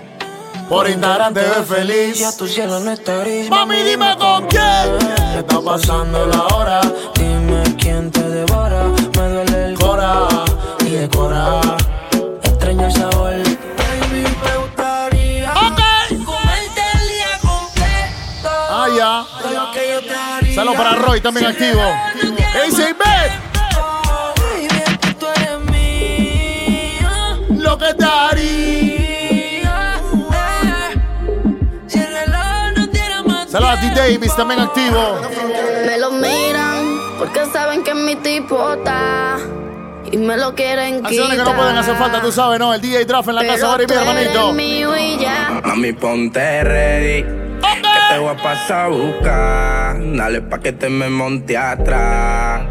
[0.69, 2.19] Por Instagram te ves feliz.
[2.19, 3.49] Ya tu cielo no está gris.
[3.49, 4.99] Mami, dime con quién.
[5.33, 6.81] ¿Qué está pasando la hora?
[7.15, 8.85] Dime quién te devora.
[9.17, 10.29] Me duele el Cora.
[10.85, 11.61] y de cora.
[12.43, 13.48] Extraño el sabor.
[20.59, 21.81] Saludos para Roy, también activo.
[22.67, 22.97] Es eres
[25.71, 27.39] mía.
[27.51, 30.01] Lo que te haría.
[33.47, 33.91] Saludos a D.
[33.95, 35.21] Davis, también activo.
[35.87, 39.37] Me lo miran porque saben que mi tipo está
[40.11, 41.03] y me lo quieren quitar.
[41.05, 42.75] Canciones que no pueden hacer falta, tú sabes, ¿no?
[42.75, 44.53] El DJ Draft en la casa, Pero ahora y mi hermanito.
[44.55, 45.61] mío y ya.
[45.63, 47.38] Mami, ponte ready.
[48.09, 49.97] Te voy a pasar a buscar.
[50.17, 52.63] Dale pa' que te me monte atrás.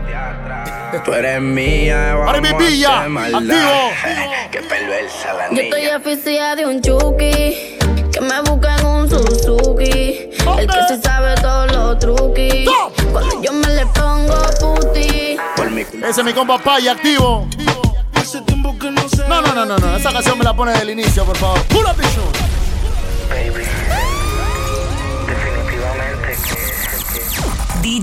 [1.06, 3.92] Tú eres mía, vamos mi a pilla, activo.
[4.52, 5.64] Qué perversa la Yo niña.
[5.64, 7.78] estoy oficial de un chuki
[8.12, 10.30] que me busca en un Suzuki.
[10.58, 12.68] El que sí sabe todos los truquis.
[13.12, 15.38] Cuando yo me le pongo puti.
[15.56, 17.48] Por mi Ese es mi compa Paya, activo.
[18.16, 19.28] Hace tiempo que no sé.
[19.28, 19.98] No, no, no, no, no.
[19.98, 21.62] Esa canción me la pone del inicio, por favor.
[21.64, 21.96] Pull up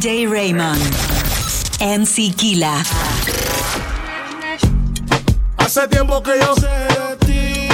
[0.05, 0.79] DJ Raymond.
[1.81, 2.75] MC Kila.
[5.57, 7.69] Hace tiempo que yo sé de ti.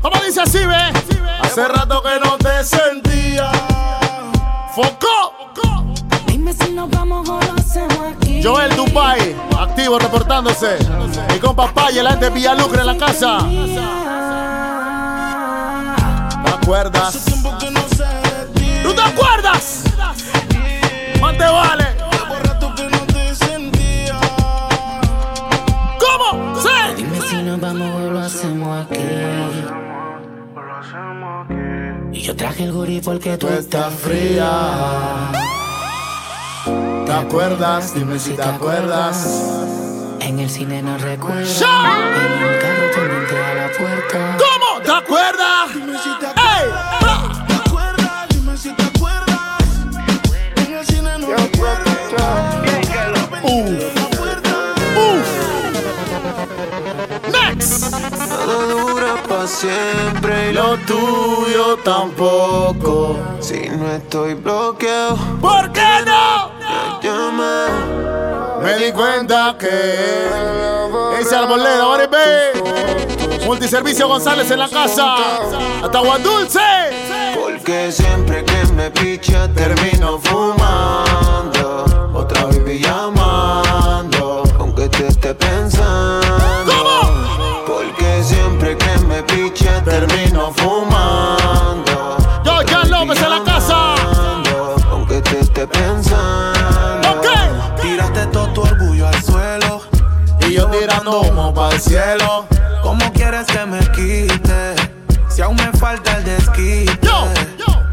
[0.00, 0.92] ¿Cómo dice así, ve?
[1.42, 3.50] Hace rato que no te sentía.
[4.72, 5.50] Foco.
[6.26, 8.40] Dime si nos vamos o lo hacemos aquí.
[8.40, 10.78] Joel Dubai, activo reportándose.
[11.32, 13.38] Mi compa Paya, la de Villalucre en la casa.
[16.44, 17.24] ¿Te acuerdas?
[18.84, 19.82] ¿Tú te acuerdas?
[21.20, 21.84] Más te vale.
[22.44, 24.18] Rato que no te sentía.
[25.98, 26.60] ¿Cómo?
[26.60, 26.68] Sí.
[26.96, 29.00] Dime si nos vamos o lo hacemos aquí.
[32.12, 34.50] Y yo traje el gurí porque tú estás fría.
[37.06, 37.94] ¿Te acuerdas?
[37.94, 39.60] Dime si te acuerdas.
[40.20, 41.42] En el cine no recuerdo.
[41.42, 44.36] En el carro pendiente a la puerta.
[58.68, 63.16] Dura pa' siempre y Lo tuyo tampoco.
[63.40, 66.50] si no estoy bloqueado, ¿Por qué no?
[68.62, 70.28] Me di cuenta que
[71.18, 73.46] ese arboleda, ahora ve.
[73.46, 75.16] Multiservicio González en la casa.
[75.82, 76.60] Hasta dulce.
[77.34, 81.84] Porque siempre que me picha termino fumando.
[82.14, 83.19] Otra baby llamando,
[101.80, 102.46] cielo.
[102.82, 104.74] ¿Cómo quieres que me quite?
[105.28, 106.98] Si aún me falta el desquite.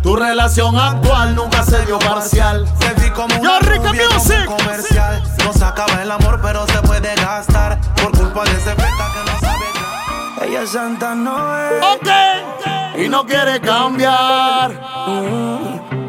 [0.03, 2.65] Tu relación actual nunca se dio parcial.
[2.79, 4.45] Te vi como Yo, una Rica Music.
[4.45, 5.21] comercial.
[5.43, 7.79] No se acaba el amor, pero se puede gastar.
[8.01, 10.47] Por culpa de ese beta que no sabe.
[10.47, 11.81] Ella es Santa Noel.
[11.95, 12.99] Ok.
[13.03, 14.71] Y no quiere cambiar.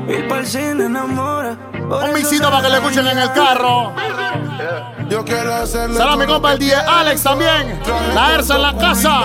[0.09, 1.57] Ir para el cine enamora.
[1.75, 3.93] Un eso mixito para que le escuchen en el carro.
[5.09, 5.97] Yo quiero hacerle.
[5.97, 7.81] Saludos a mi compa el 10 Alex también.
[8.15, 9.21] La ERSA en la casa.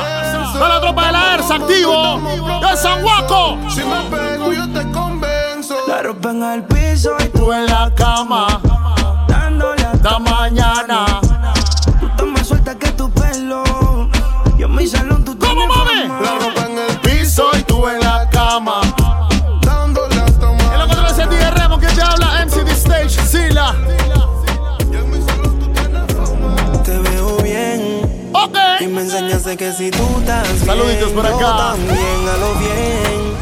[0.54, 2.22] Toda la tropa de la ERSA activo.
[2.62, 3.58] De San Guaco.
[3.70, 5.76] Si me pego, yo te convenzo.
[5.88, 8.60] La ropa en el piso y Tú en la cama.
[9.28, 11.06] dándole Hasta mañana.
[12.00, 13.64] Tú estás más suelta que tu pelo.
[14.58, 16.08] Yo en mi salón, tú ¿Cómo, mami?
[16.24, 18.82] La ropa en el Piso y tú en la cama.
[28.80, 31.58] Y me enseñaste que si tú estás bien, Saluditos por yo acá.
[31.72, 33.34] también a lo bien.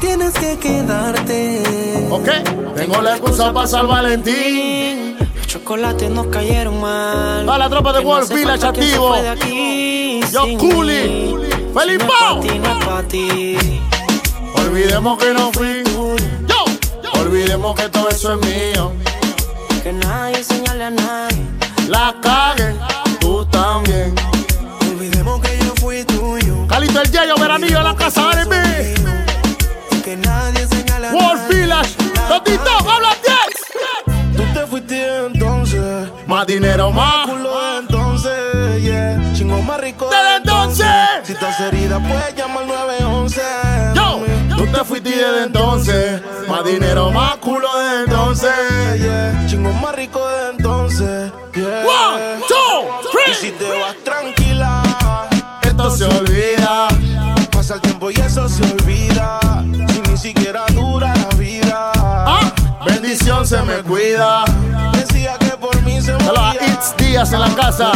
[0.00, 2.06] Tienes que quedarte.
[2.10, 2.28] Ok.
[2.76, 5.16] Tengo la excusa para San Valentín.
[5.34, 7.48] Los chocolates nos cayeron mal.
[7.48, 9.08] A la tropa de no hace Village se activo.
[9.08, 11.34] fue de aquí Yo, Culi.
[11.74, 13.56] No no ti.
[14.54, 15.82] Olvidemos que no fui.
[16.46, 17.20] Yo.
[17.20, 18.92] Olvidemos que todo eso es mío.
[19.82, 21.38] Que nadie señale a nadie.
[21.88, 22.74] La cague,
[23.26, 24.14] tú también.
[24.80, 26.66] Olvidemos que yo fui tuyo.
[26.68, 28.56] Calito el Yayo, veranillo en la casa R&B.
[30.04, 31.60] Que nadie señale a Wolf nadie.
[31.62, 31.94] Village.
[32.28, 34.36] Totito, habla 10.
[34.36, 36.08] Tú te fuiste entonces.
[36.26, 37.28] Más dinero, más.
[37.28, 39.32] Culo entonces, yeah.
[39.34, 40.86] Chingo más rico Desde entonces.
[41.24, 43.40] Si estás herida, puedes llamar al 911.
[43.94, 44.20] Yo,
[44.56, 46.22] tú te fuiste desde entonces.
[46.48, 49.00] Más dinero, más culo desde entonces.
[49.00, 49.46] Yeah.
[49.48, 51.32] Chingo más rico de entonces.
[51.54, 51.84] Yeah.
[51.86, 52.65] One, two,
[53.40, 54.82] si te vas tranquila,
[55.62, 56.88] Esto se olvida.
[57.52, 59.40] pasa el tiempo y eso se olvida.
[59.88, 61.92] Si ni siquiera dura la vida.
[61.94, 62.40] Ah,
[62.86, 64.44] bendición se me cuida.
[64.92, 66.54] Decía que por mí se moría.
[66.66, 67.90] It's Díaz en la casa.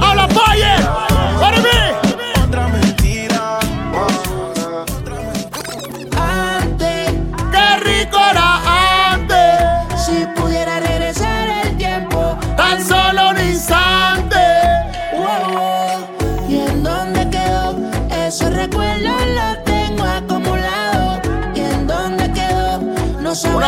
[0.00, 0.74] ¡Habla, Valle!
[1.40, 1.83] ¡R&B!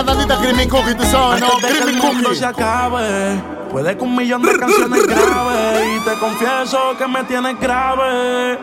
[0.07, 1.49] Tantita creamy cookie, tú sabes, ¿no?
[1.61, 2.37] De Creamy cookie.
[2.37, 3.41] se acabe,
[3.71, 5.97] puede que un millón de canciones grabe.
[5.97, 8.59] Y te confieso que me tienes grave.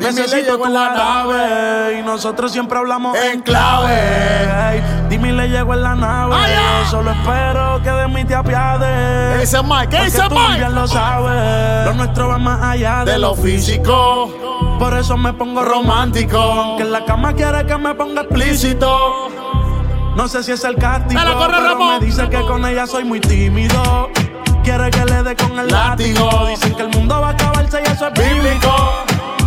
[0.00, 1.98] Necesito tu nave.
[1.98, 4.82] Y nosotros siempre hablamos En clave.
[5.10, 6.34] Dime, le llego en la nave.
[6.36, 6.86] Ay, ay.
[6.90, 9.34] Solo espero que de mí te apiades.
[9.34, 9.88] ¿Qué dice Mike?
[9.88, 10.58] ¿Qué Porque dice tú Mike?
[10.58, 11.86] bien lo sabes.
[11.86, 14.32] Lo nuestro va más allá De lo físico,
[14.78, 16.76] Por eso me pongo romántico.
[16.78, 19.28] Que en la cama quiere que me ponga explícito.
[20.20, 21.98] No sé si es el castigo, Dale, corre, pero Ramón.
[21.98, 24.10] me dice que con ella soy muy tímido.
[24.62, 26.26] Quiere que le dé con el látigo.
[26.26, 26.46] Látigo.
[26.46, 28.70] Dicen que el mundo va a acabarse y eso es bíblico.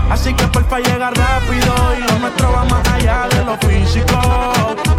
[0.09, 4.19] Así que porfa llega rápido y lo nuestro va más allá de lo físico.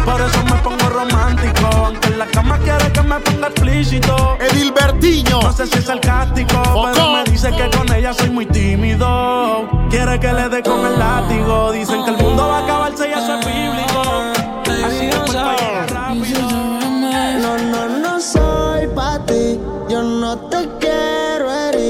[0.05, 1.67] Por eso me pongo romántico.
[1.67, 4.37] Aunque en la cama quiere que me ponga explícito.
[4.39, 5.41] Edilbertiño.
[5.41, 6.57] No sé si es sarcástico,
[6.93, 9.67] pero me dice que con ella soy muy tímido.
[9.89, 11.73] Quiere que le dé con el látigo.
[11.73, 13.94] Dicen que el mundo va a acabarse y eso es bíblico.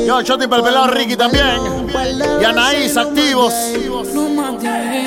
[0.06, 1.89] Yo, Choti para el pelado Ricky también.
[2.39, 3.53] Y Anaís, activos.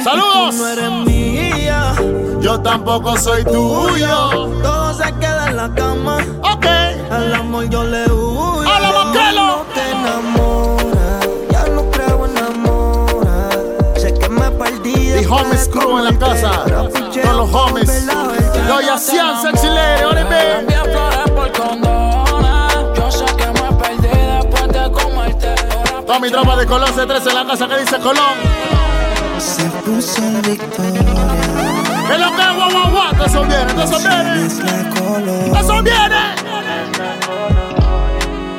[0.02, 0.54] ¡Saludos!
[0.56, 1.94] No eres mía.
[2.40, 4.48] Yo tampoco soy tuyo.
[4.62, 6.18] Todo se queda en la cama.
[6.42, 6.66] Ok.
[7.10, 8.68] Al amor yo le huyo.
[8.68, 9.46] ¡A la El amor Moquelo!
[9.46, 11.20] no te enamora.
[11.50, 13.26] Ya no creo en amor.
[13.96, 14.94] Sé que me perdí.
[15.12, 16.64] The homies crew en la casa.
[16.64, 18.06] Todos los homies.
[18.66, 20.66] Yo, Yacian, sexy lady, R&B.
[26.08, 28.38] Toda mi tropa de Colón C3 en la casa que dice Colón.
[29.36, 31.02] Se puso en victoria.
[32.10, 33.26] Es lo que guau, guau, guau.
[33.26, 34.46] Eso viene, eso viene.
[35.60, 36.34] Eso viene.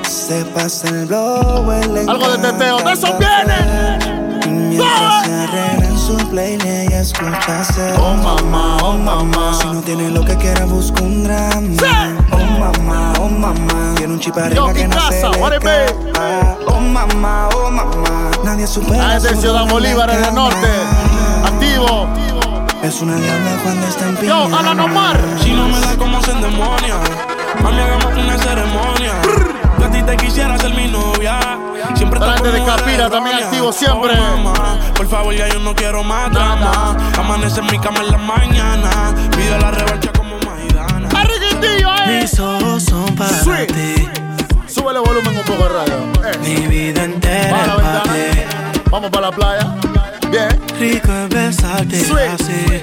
[0.07, 1.71] Se pasa el blow.
[1.71, 4.19] el Algo de teteo, de eso viene.
[4.71, 9.57] Y su playlist escuchase Oh mamá, oh mamá.
[9.59, 12.15] Si no tiene lo que quiera busca un drama
[12.59, 15.25] mamá, oh mamá Tiene un chip arriba Yo, que no se.
[16.67, 20.67] Oh mamá, oh mamá Nadie supera Ah, es de Ciudad Bolívar en el norte.
[21.45, 22.07] Activo.
[22.81, 25.19] Es una diabla cuando está en Yo, pijama Alan Omar.
[25.41, 26.95] Si no me da como se endemonia,
[27.61, 29.13] mami, hagamos una ceremonia.
[29.79, 31.39] Gatita ti te quisiera ser mi novia.
[31.95, 34.17] Siempre gente de Capira también activo siempre.
[34.17, 36.95] Oh, mamá, por favor, ya yo no quiero más drama.
[37.17, 38.89] Amanece en mi cama en la mañana.
[39.35, 40.18] Pido la revancha.
[41.69, 42.21] Arriquitillo, eh.
[42.21, 43.67] Mis ojos son para Sweet.
[43.73, 44.07] ti.
[44.67, 45.95] Súbele volumen un poco de radio.
[46.25, 46.37] Eh.
[46.43, 48.41] Mi vida entera es para ti.
[48.91, 49.75] Vamos para la playa.
[50.31, 50.49] Bien.
[50.79, 52.29] Rico es besarte Sweet.
[52.33, 52.81] así.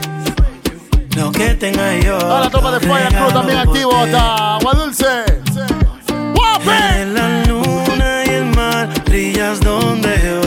[1.17, 2.17] Lo que tenga yo.
[2.37, 5.25] A la tropa de Fire Crew también activo hasta Agua Dulce.
[6.35, 7.01] ¡Guape!
[7.03, 10.46] En la luna y el mar brillas donde vas.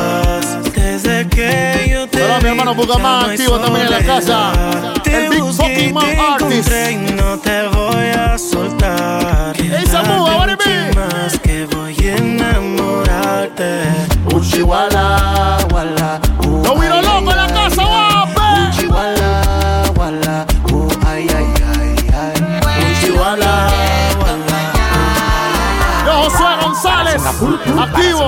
[1.30, 4.52] Que yo te Hola, mi hermano ya no activo también en la casa.
[5.04, 6.72] Te El Big Fucking Man Artist.
[6.72, 9.56] encontré y no te voy a soltar.
[9.60, 10.58] Esa muga, mucho
[10.96, 13.84] más que voy a enamorarte.
[14.64, 16.20] Wala.
[16.64, 17.02] Lo viro
[27.40, 27.80] González.
[27.80, 28.20] Activo.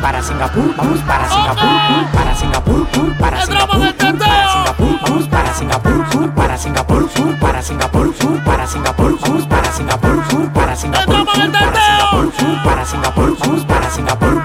[0.00, 2.88] Para Singapur, vamos para Singapur, para Singapur,
[3.18, 7.08] para en el Singapur, vamos para Singapur, para Singapur,
[7.44, 11.82] para Singapur, para Singapur, vamos para Singapur, para Singapur, para.
[11.82, 14.42] Singapur, para Singapur, vamos para Singapur.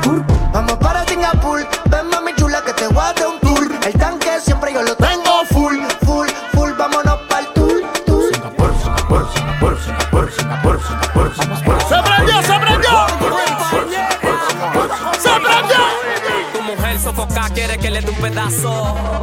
[0.54, 1.68] Vamos para Singapur,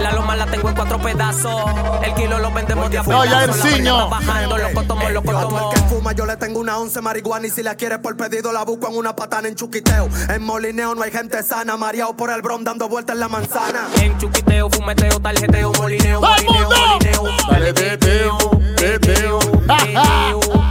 [0.01, 1.62] La loma la tengo en cuatro pedazos.
[2.03, 4.09] El kilo lo vendemos de a No, ya Erciño.
[4.09, 5.71] bajando, loco tomo, loco tomo.
[5.71, 8.65] que fuma, yo le tengo una once marihuana y si la quieres por pedido la
[8.65, 10.09] busco en una patana en chuquiteo.
[10.29, 13.87] En molineo no hay gente sana, mareado por el bron dando vueltas en la manzana.
[14.03, 17.23] En chuquiteo, fumeteo, tarjeteo, molineo, molineo, molineo.
[17.51, 18.37] Dale, teteo,
[18.77, 19.39] teteo.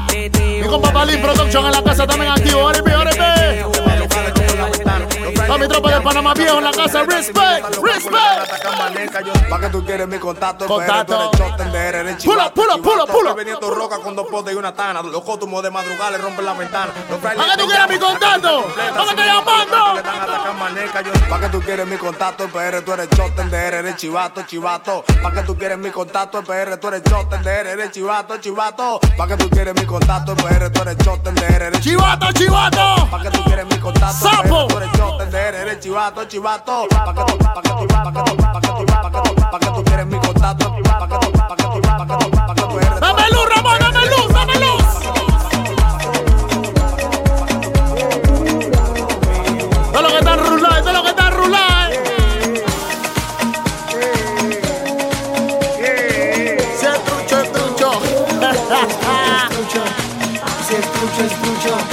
[0.61, 2.71] Mi compa Palín Production en la casa también activo.
[4.93, 7.03] A mi tropa de Panamá Viejo en la casa.
[7.03, 9.49] Respect, respect.
[9.49, 11.31] Pa' que tú quieres mi contacto, Contacto.
[12.83, 13.35] pull up, pull up.
[13.35, 15.01] Veniendo roca con dos potes y una tana.
[15.01, 16.91] Los cótumos de madrugada le rompen la ventana.
[17.21, 18.65] ¿Para qué tú quieres mi contacto?
[18.75, 20.01] ¿Para qué te llamando?
[21.29, 25.03] Pa' que tú quieres mi contacto, PR, tú eres choten de eres chivato, chivato.
[25.21, 28.99] Pa' que tú quieres mi contacto, PR, tú eres choten de eres chivato, chivato.
[29.17, 33.07] Pa' que tú quieres mi contacto, PR, tú eres choten de eres Chivato, chivato.
[33.09, 34.67] Pa' que tú quieres mi contacto, Sapo.
[34.91, 36.87] PR, tú eres de chivato, chivato.
[36.89, 39.35] Pa' que tú, pa' que tú, pa' que tú, pa' que tú, pa' que tú,
[39.51, 42.31] pa' que tú quieres mi contacto, pa' que tú, pa' que tú, pa' que tú,
[42.31, 42.99] pa' que tú eres.
[42.99, 44.85] Dame luz, Ramón, dame luz, dame luz.
[49.91, 51.93] Todo lo que está rulado, todo lo que está rulado.
[56.79, 57.91] Si es trucho, es trucho.
[60.67, 61.92] Si es trucho, es trucho.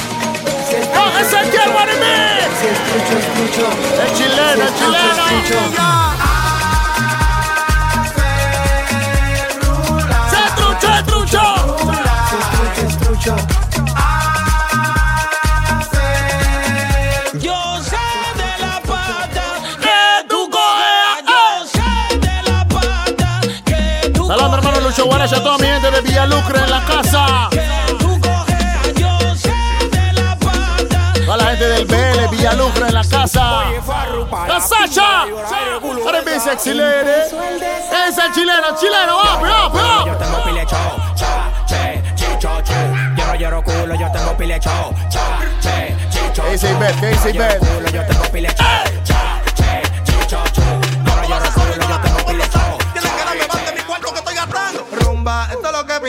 [3.66, 6.00] Es chileno, es chileno.
[17.40, 17.96] Yo sé
[18.36, 19.44] de la pata
[19.80, 21.24] que tú coges.
[21.26, 26.00] Yo sé de la pata que tú Saludos, hermano Lucho Guaracha, toda mi gente de
[26.00, 27.49] Villalucre en la casa.
[31.60, 33.64] Gente del BL, Villalucre en la casa.
[34.48, 35.26] La Sacha.
[35.26, 37.10] Mí, sexy lady.
[38.08, 39.16] Es el chileno, chileno.
[39.16, 40.18] Vamos, vamos, Yo vamos.
[40.18, 42.48] tengo pile show, cha, che, chicho,
[43.16, 46.42] no lloro culo, yo tengo pile show, cha, che, chicho.
[46.42, 47.32] ¿Qué dice
[47.92, 48.48] Yo tengo pile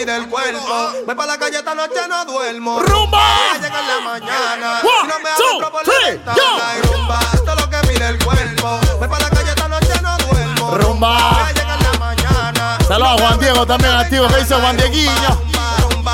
[0.02, 0.91] que pide el cuerpo.
[1.06, 2.80] Voy para la calle esta noche, no duermo.
[2.80, 3.20] Rumba.
[3.20, 4.82] Voy a llegar la mañana.
[4.82, 6.38] One, Si no me two, por la three, ventana.
[6.38, 6.91] yo.
[6.93, 8.80] Rumba, es lo que pide el cuerpo.
[8.99, 10.72] Voy para la calle esta noche, no duermo.
[10.78, 11.30] Rumba.
[11.32, 12.78] Voy a llegar la mañana.
[12.88, 14.28] Saludos a Juan Diego también activo.
[14.28, 15.41] ¿Qué dice Juan Dieguiño?
[15.82, 16.14] Rumba,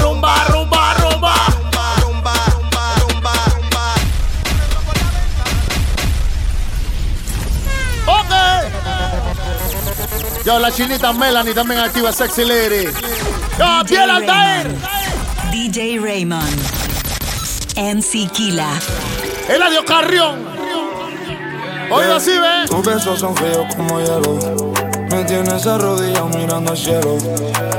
[0.00, 0.94] Rumba, rumba, rumba.
[0.94, 1.34] rumba,
[2.02, 2.34] rumba,
[3.00, 3.94] rumba, rumba.
[8.06, 8.32] Ok.
[10.44, 12.88] Yo, la chinita Melanie también activa, sexy lady.
[13.58, 14.74] Yo, Piel Altair.
[15.50, 16.60] DJ Raymond.
[17.76, 18.68] MC Kila.
[19.48, 20.46] Eladio Carrión.
[21.90, 22.66] Oído así, ve.
[22.68, 24.72] Tus besos son fríos como hielo.
[25.10, 27.18] Me tienes arrodillado mirando al cielo.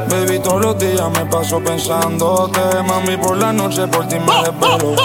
[0.10, 2.60] Baby, todos los días me paso pensándote.
[2.88, 4.96] Mami, por la noche por ti me desvelo.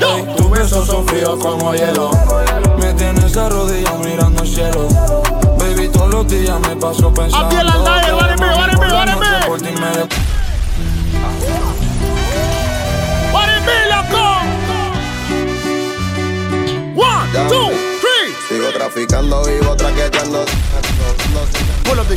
[0.00, 2.10] Ey, tus besos son fríos como hielo.
[2.78, 4.88] Me tienes arrodillado mirando al cielo.
[5.58, 7.46] Baby, todos los días me paso pensando.
[7.46, 9.19] Aquí el Altair, vale, mío, vale, mío, vale, mío.
[9.50, 9.58] One,
[17.48, 17.70] two,
[18.00, 18.30] three.
[18.48, 20.44] Sigo traficando, vivo traqueteando.
[21.82, 22.16] Pull up the.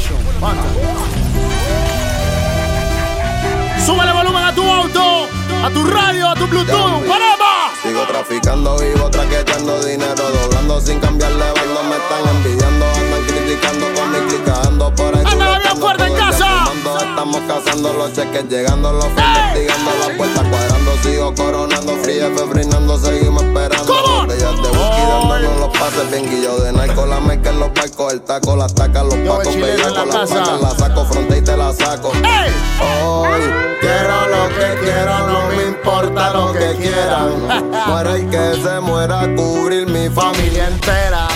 [3.84, 5.27] Súbele volumen a tu auto,
[5.63, 7.71] a tu radio, a tu Bluetooth, whatever.
[7.81, 14.11] Sigo traficando, vivo traqueteando dinero, doblando sin cambiarle valor, me están envidiando andan criticando con
[14.11, 15.24] mi clica, ando por ahí.
[15.26, 16.66] Ándale bien fuerte en casa.
[16.66, 22.97] Fumando, Estamos cazando los cheques, llegando los investigando las puertas cuadrando, sigo coronando, fría, febrinando,
[22.97, 23.93] seguimos esperando.
[23.93, 28.14] Botellas de whisky dándonos los pases, bien guillo de narco, la mezcla en los barcos,
[28.14, 31.57] el taco, las tacas, los pacos, chileno en la pacas, la saco, fronte y te
[31.57, 32.09] la saco.
[32.09, 33.41] Hoy
[33.80, 37.72] quiero lo que quiero, no me importa lo que quieran.
[37.88, 41.28] Muera y que se muera, cubrir mi familia entera.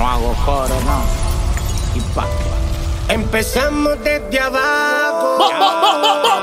[0.00, 1.02] No hago coro, no.
[1.94, 2.24] Y pa.
[3.10, 5.50] Empezamos desde abajo.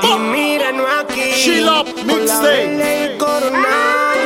[0.00, 1.32] Y míranos aquí.
[1.34, 3.18] She Love Mixtape.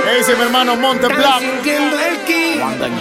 [0.04, 1.40] ¿Qué dice mi hermano Monte Black?
[1.40, 2.60] sintiendo el ki.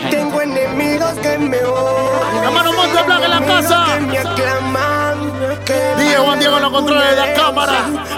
[0.09, 2.43] Tengo enemigos que me odian.
[2.45, 3.85] Hermano Monte Black en la casa.
[3.93, 5.33] Que me aclaman.
[5.65, 7.73] que Dije Juan Diego en los controles de la cámara.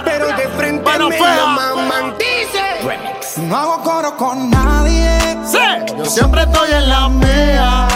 [0.05, 1.45] Pero de frente Mano me fea.
[1.47, 2.13] maman.
[2.19, 3.41] Dice.
[3.41, 5.09] No hago coro con nadie.
[5.45, 5.57] Sí,
[5.97, 7.87] yo siempre estoy en la mía.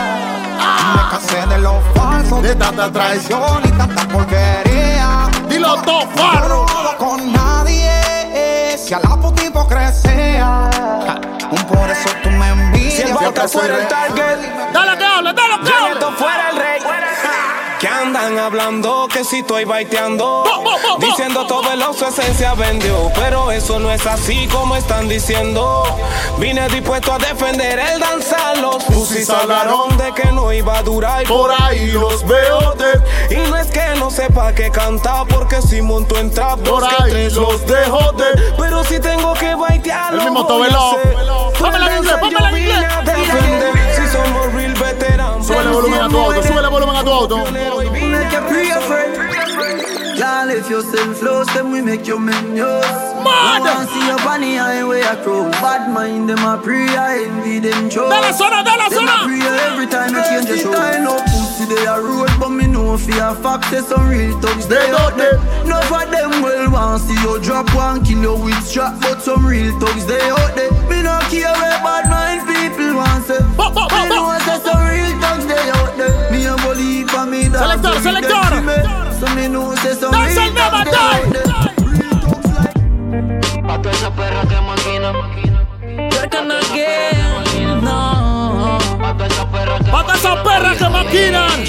[0.97, 5.29] Me cansé de los falsos, de tanta traición y tanta porquería.
[5.47, 8.77] Dilo todo, Yo no con nadie.
[8.77, 10.69] Si a la puta hipocresía.
[11.51, 12.93] Un por eso tú me envidias.
[12.95, 14.39] Si el fuera el target.
[14.73, 15.93] Dale que hable, dale que hable.
[15.93, 17.06] esto fuera el rey.
[18.01, 20.43] Andan hablando que si estoy baiteando.
[20.99, 25.83] Diciendo todo el su esencia vendió Pero eso no es así como están diciendo.
[26.37, 28.57] Vine dispuesto a defender el danzar.
[28.59, 31.23] Los pusis hablaron de que no iba a durar.
[31.23, 35.61] Y Por ahí los veo de- Y no es que no sepa que canta Porque
[35.61, 39.33] si monto en trap Por dos que ahí tres los dejo de- Pero si tengo
[39.33, 40.91] que baitear El mismo voy a Tobelo.
[40.91, 41.17] hacer.
[41.59, 43.95] Póngala en inglés, eso yo inglés.
[43.95, 46.41] Si somos real veteranos Súbele volumen a tu auto,
[47.03, 47.51] súbele volumen a tu auto.
[47.51, 50.17] Make you free your friend.
[50.17, 52.85] Y'all, if you sell flows, then we make you menus.
[53.21, 53.61] Mad!
[53.61, 55.51] I want see your bunny highway a crow.
[55.61, 58.09] Bad mind them a pray, I envy them show.
[58.09, 59.11] Dale zona, dale Them zona.
[59.13, 60.73] a pray every time you change the show.
[60.73, 64.33] I know pussy they a road, but me know for a fact say some real
[64.41, 65.37] thugs they out there.
[65.69, 69.45] None of them will want see you drop one kill you with strap, but some
[69.45, 70.71] real thugs they out there.
[70.89, 73.37] Me no care where bad mind people want say.
[73.37, 75.26] Me know say some real thugs
[77.59, 78.11] never thugs they
[80.61, 81.29] out die.
[81.31, 81.67] there.
[83.63, 85.11] Pa' esa perra que maquina.
[86.11, 88.77] Working again, no.
[88.99, 91.59] Pa' que Pata esa perra que maquinan.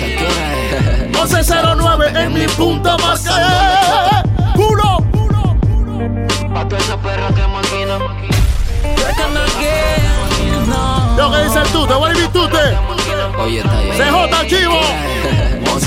[1.13, 3.31] 1109 en mi punta más que.
[4.61, 4.99] Uno.
[6.55, 7.99] Pa' toda esa perra que maquina.
[8.83, 11.17] Working again, no.
[11.17, 12.98] Lo que dice el tute, baby tute.
[13.41, 13.91] Oye, está ahí.
[13.91, 14.81] CJ Chivo.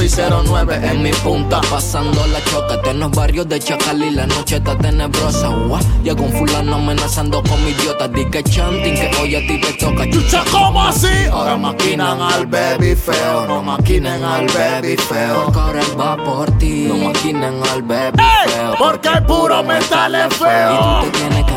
[0.02, 2.90] 1109 en mi punta, pasando la choca.
[2.90, 5.50] En los barrios de Chacal y la noche está tenebrosa.
[5.50, 8.08] Guau, Ya con fulano amenazando con mi idiota.
[8.08, 10.10] Di que chanting que hoy a ti te toca.
[10.10, 11.08] Chucha, ¿cómo así?
[11.32, 15.44] Ahora maquinan al baby feo, no maquinen al baby feo.
[15.46, 18.76] Porque ahora él va por ti, no maquinen al baby feo.
[18.78, 21.51] Porque hay puro metales Y tú te tienes.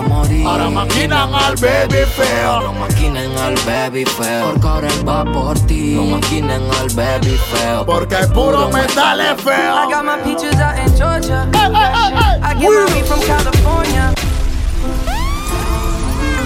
[0.44, 2.60] Ahora maquinan al baby feo.
[2.60, 4.50] No maquinen al baby feo.
[4.52, 5.94] Porque ahora él va por ti.
[5.94, 7.84] No maquinen al baby feo.
[7.86, 9.88] Porque hay puro metales I feos.
[9.90, 11.48] got my peaches out in Georgia.
[11.54, 14.12] I get my weed from California.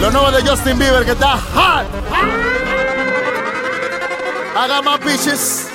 [0.00, 1.86] Lo nuevo de Justin Bieber que está hot.
[4.56, 5.66] Haga más bitches.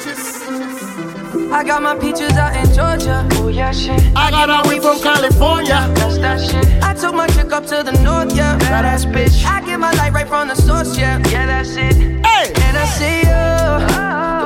[1.53, 3.27] I got my peaches out in Georgia.
[3.33, 4.01] Oh yeah, shit.
[4.15, 5.79] I got a weed from California.
[5.95, 6.65] That's that shit.
[6.83, 8.57] I took my chick up to the north, yeah.
[8.59, 9.45] Badass bitch.
[9.45, 11.19] I get my light right from the source, yeah.
[11.29, 11.95] Yeah, that's it.
[12.25, 12.51] Hey.
[12.65, 13.43] And I see you.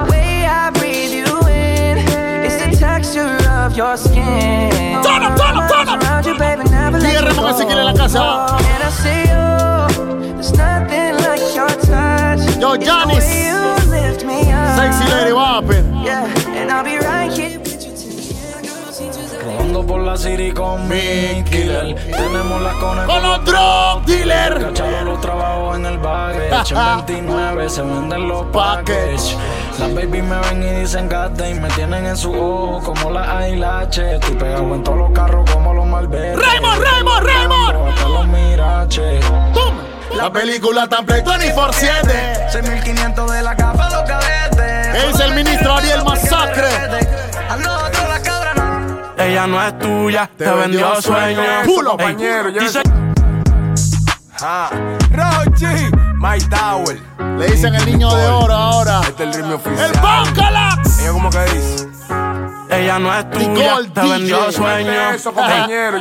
[0.06, 1.98] The way I breathe you in.
[2.46, 5.02] It's the texture of your skin.
[5.02, 6.04] Turn up, turn up, turn up.
[6.04, 7.14] Around you, baby, never let
[7.58, 7.70] you go.
[7.70, 8.58] En la casa.
[8.60, 10.34] And I see you.
[10.36, 12.44] There's nothing like your touch.
[12.60, 13.24] Yo, It's the Giannis.
[13.24, 14.76] way you lift me up.
[14.78, 16.06] Sexy lady, what happened?
[16.06, 16.27] Yeah,
[16.68, 17.60] and I'll be right here.
[19.46, 21.96] Rodando por la city con mi killer.
[21.96, 24.60] Tenemos la cone Con los drug dealer.
[24.60, 26.74] Cacharon los trabajos en el baggage.
[26.74, 29.38] En 29 se venden los packages.
[29.80, 33.38] Las baby me ven y dicen gata y me tienen en su ojo como la
[33.38, 34.16] ailache.
[34.16, 36.38] Estoy pegado en todos los carros como los malbetes.
[36.38, 37.90] Raymond, Raymond, Raymond.
[37.90, 39.26] Hasta los miraches.
[40.16, 42.50] La película está en Play 24-7.
[42.50, 44.17] 6500 de la capa, cadetes.
[44.98, 46.68] Es el ministro Ariel Masacre.
[49.18, 51.46] Ella no es tuya, te, vendió sueños.
[51.66, 52.82] Pulo, compañero, dice-
[54.42, 54.70] Ah,
[55.12, 55.66] Rochi,
[56.16, 57.00] My Tower.
[57.40, 59.02] Le dicen el niño de oro ahora.
[59.02, 59.92] Este es el ritmo oficial.
[59.94, 61.00] ¡El Bancalax!
[61.00, 61.87] Ella como que dice.
[62.70, 64.92] Ella no es tuya, Nicole te vendió sueño.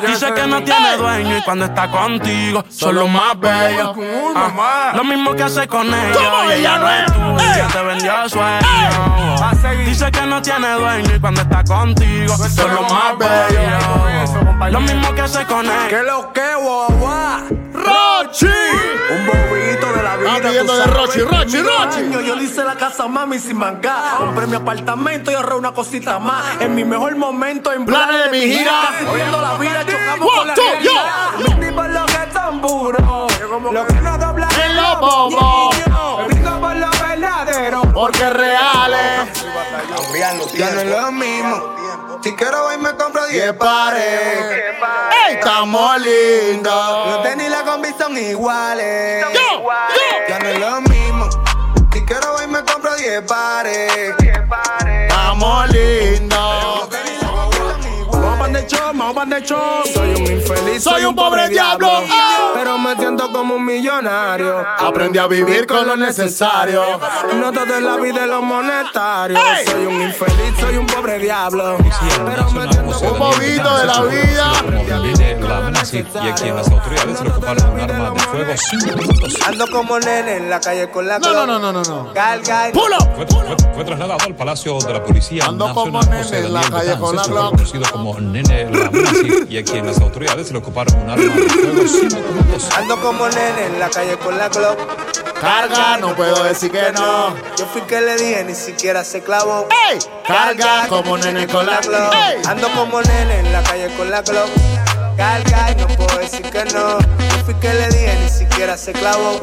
[0.07, 0.99] Dice que no tiene Ey.
[0.99, 3.95] dueño y cuando está contigo son los más bellos.
[4.35, 4.93] Ah.
[4.95, 6.55] Lo mismo que hace con ¿Cómo ella.
[6.55, 7.07] Ella no es
[7.45, 9.85] tuya, te vendió sueño.
[9.85, 14.73] Dice que no tiene dueño y cuando está contigo son los más bellos.
[14.73, 16.03] Lo mismo que hace con ¿Qué ella.
[16.03, 17.43] lo que, guagua?
[17.87, 18.47] ¡Rochi!
[18.47, 20.41] Un bobito de la vida.
[20.43, 20.87] Tú de.
[20.87, 22.27] Rochi, Rochi, Rochi.
[22.27, 24.19] Yo le hice la casa mami sin mangar.
[24.19, 26.61] Compré mi apartamento y ahorré una cosita más.
[26.61, 28.73] En mi mejor momento, en Planes de mi gira.
[28.91, 31.57] Casi viendo la vida, chocamos con la realidad.
[32.07, 33.03] Que son puros.
[33.73, 35.77] Lo que no dobla En los bobos.
[36.19, 37.83] Me brinco por lo verdadero.
[37.93, 39.45] Porque reales.
[40.55, 41.86] Ya no es lo mismo.
[42.27, 44.75] Si quiero ir me compro 10 10 pares.
[44.81, 45.15] pares.
[45.29, 47.07] ¡Ey, estamos lindos!
[47.07, 49.25] Los tenis y la combi son iguales.
[49.33, 49.73] Yo, yo.
[50.29, 51.29] Ya no es lo mismo.
[51.93, 54.17] Si quiero ir me compro 10 pares.
[54.19, 56.56] Estamos lindos.
[59.95, 61.89] Soy un infeliz, Soy un pobre diablo.
[62.11, 62.53] ¡Ah!
[62.55, 64.65] Pero me siento como un millonario.
[64.79, 66.83] Aprendí a vivir con lo necesario.
[67.35, 69.41] No todo es la vida de los monetarios.
[69.67, 71.77] Soy un infeliz, soy un pobre diablo.
[72.25, 74.53] Pero me siento Un poquito de la vida.
[76.25, 78.53] y a quien las autoridades le ocuparon un arma de fuego.
[79.47, 82.13] Ando como nene en la calle con la No, no, no, no, no, no.
[82.13, 83.09] Carga y ¡Pull up!
[83.17, 86.63] Fue, fue- fue trasladado al Palacio de la Policía Ando Nacional como nene en la
[86.63, 87.51] calle con la Glock.
[87.53, 88.46] conocido como Nene
[89.49, 92.69] Y a quien las autoridades le ocuparon un arma de fuego cinco minutos.
[92.77, 94.79] Ando como nene en la calle con la Glock.
[95.41, 97.35] Carga, no puedo decir que no.
[97.57, 99.69] Yo fui que le dije, ni siquiera se clavó.
[99.91, 99.99] ¡Ey!
[100.27, 102.15] Carga como nene con la Glock.
[102.47, 104.49] Ando como nene en la calle con la Glock.
[105.17, 106.99] Carga y no puedo decir que no.
[106.99, 109.41] Yo fui que le dije, ni siquiera se clavó.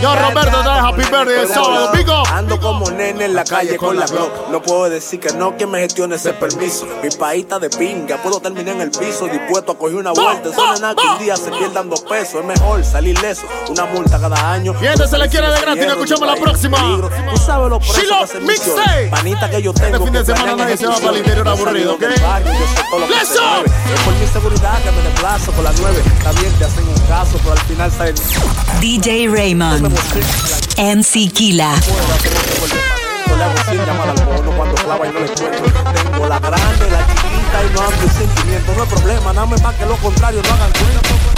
[0.00, 1.92] Yo, Roberto, trae Happy Birthday el sábado.
[1.92, 2.28] Up.
[2.32, 4.48] Ando como nene en la calle con la Glock.
[4.50, 6.86] No puedo decir que no, que me gestione ese permiso.
[7.02, 10.50] Mi país está de pinga, puedo terminar en el piso, dispuesto a coger una vuelta.
[10.50, 12.40] Eso no que un día se pierdan dos pesos.
[12.40, 14.74] Es mejor salir leso, una multa cada año.
[14.74, 15.84] Gente, se le quiere de gratis.
[15.84, 16.78] Nos escuchamos la próxima.
[17.30, 19.08] Tú sabes lo presos Shilo que se Mixtape.
[19.08, 19.96] Panita que yo tengo.
[19.96, 22.00] Este fin de que semana nadie se va para el interior aburrido, ¿ok?
[22.00, 23.44] yo sé todo lo que Let's se go.
[23.44, 23.70] mueve.
[23.94, 26.02] Es por mi seguridad que me desplazo por la 9.
[26.18, 27.90] Está bien, te hacen un caso, pero al final.
[28.80, 29.88] DJ Raymond.
[30.76, 31.74] MC Kila.
[33.26, 35.66] Yo le hago 100 llamadas al bono cuando clava y no le encuentro.
[35.92, 38.72] Tengo la grande, la chiquita y no sentimiento.
[38.74, 41.33] No hay problema, nada más que lo contrario, no hagan cuenta.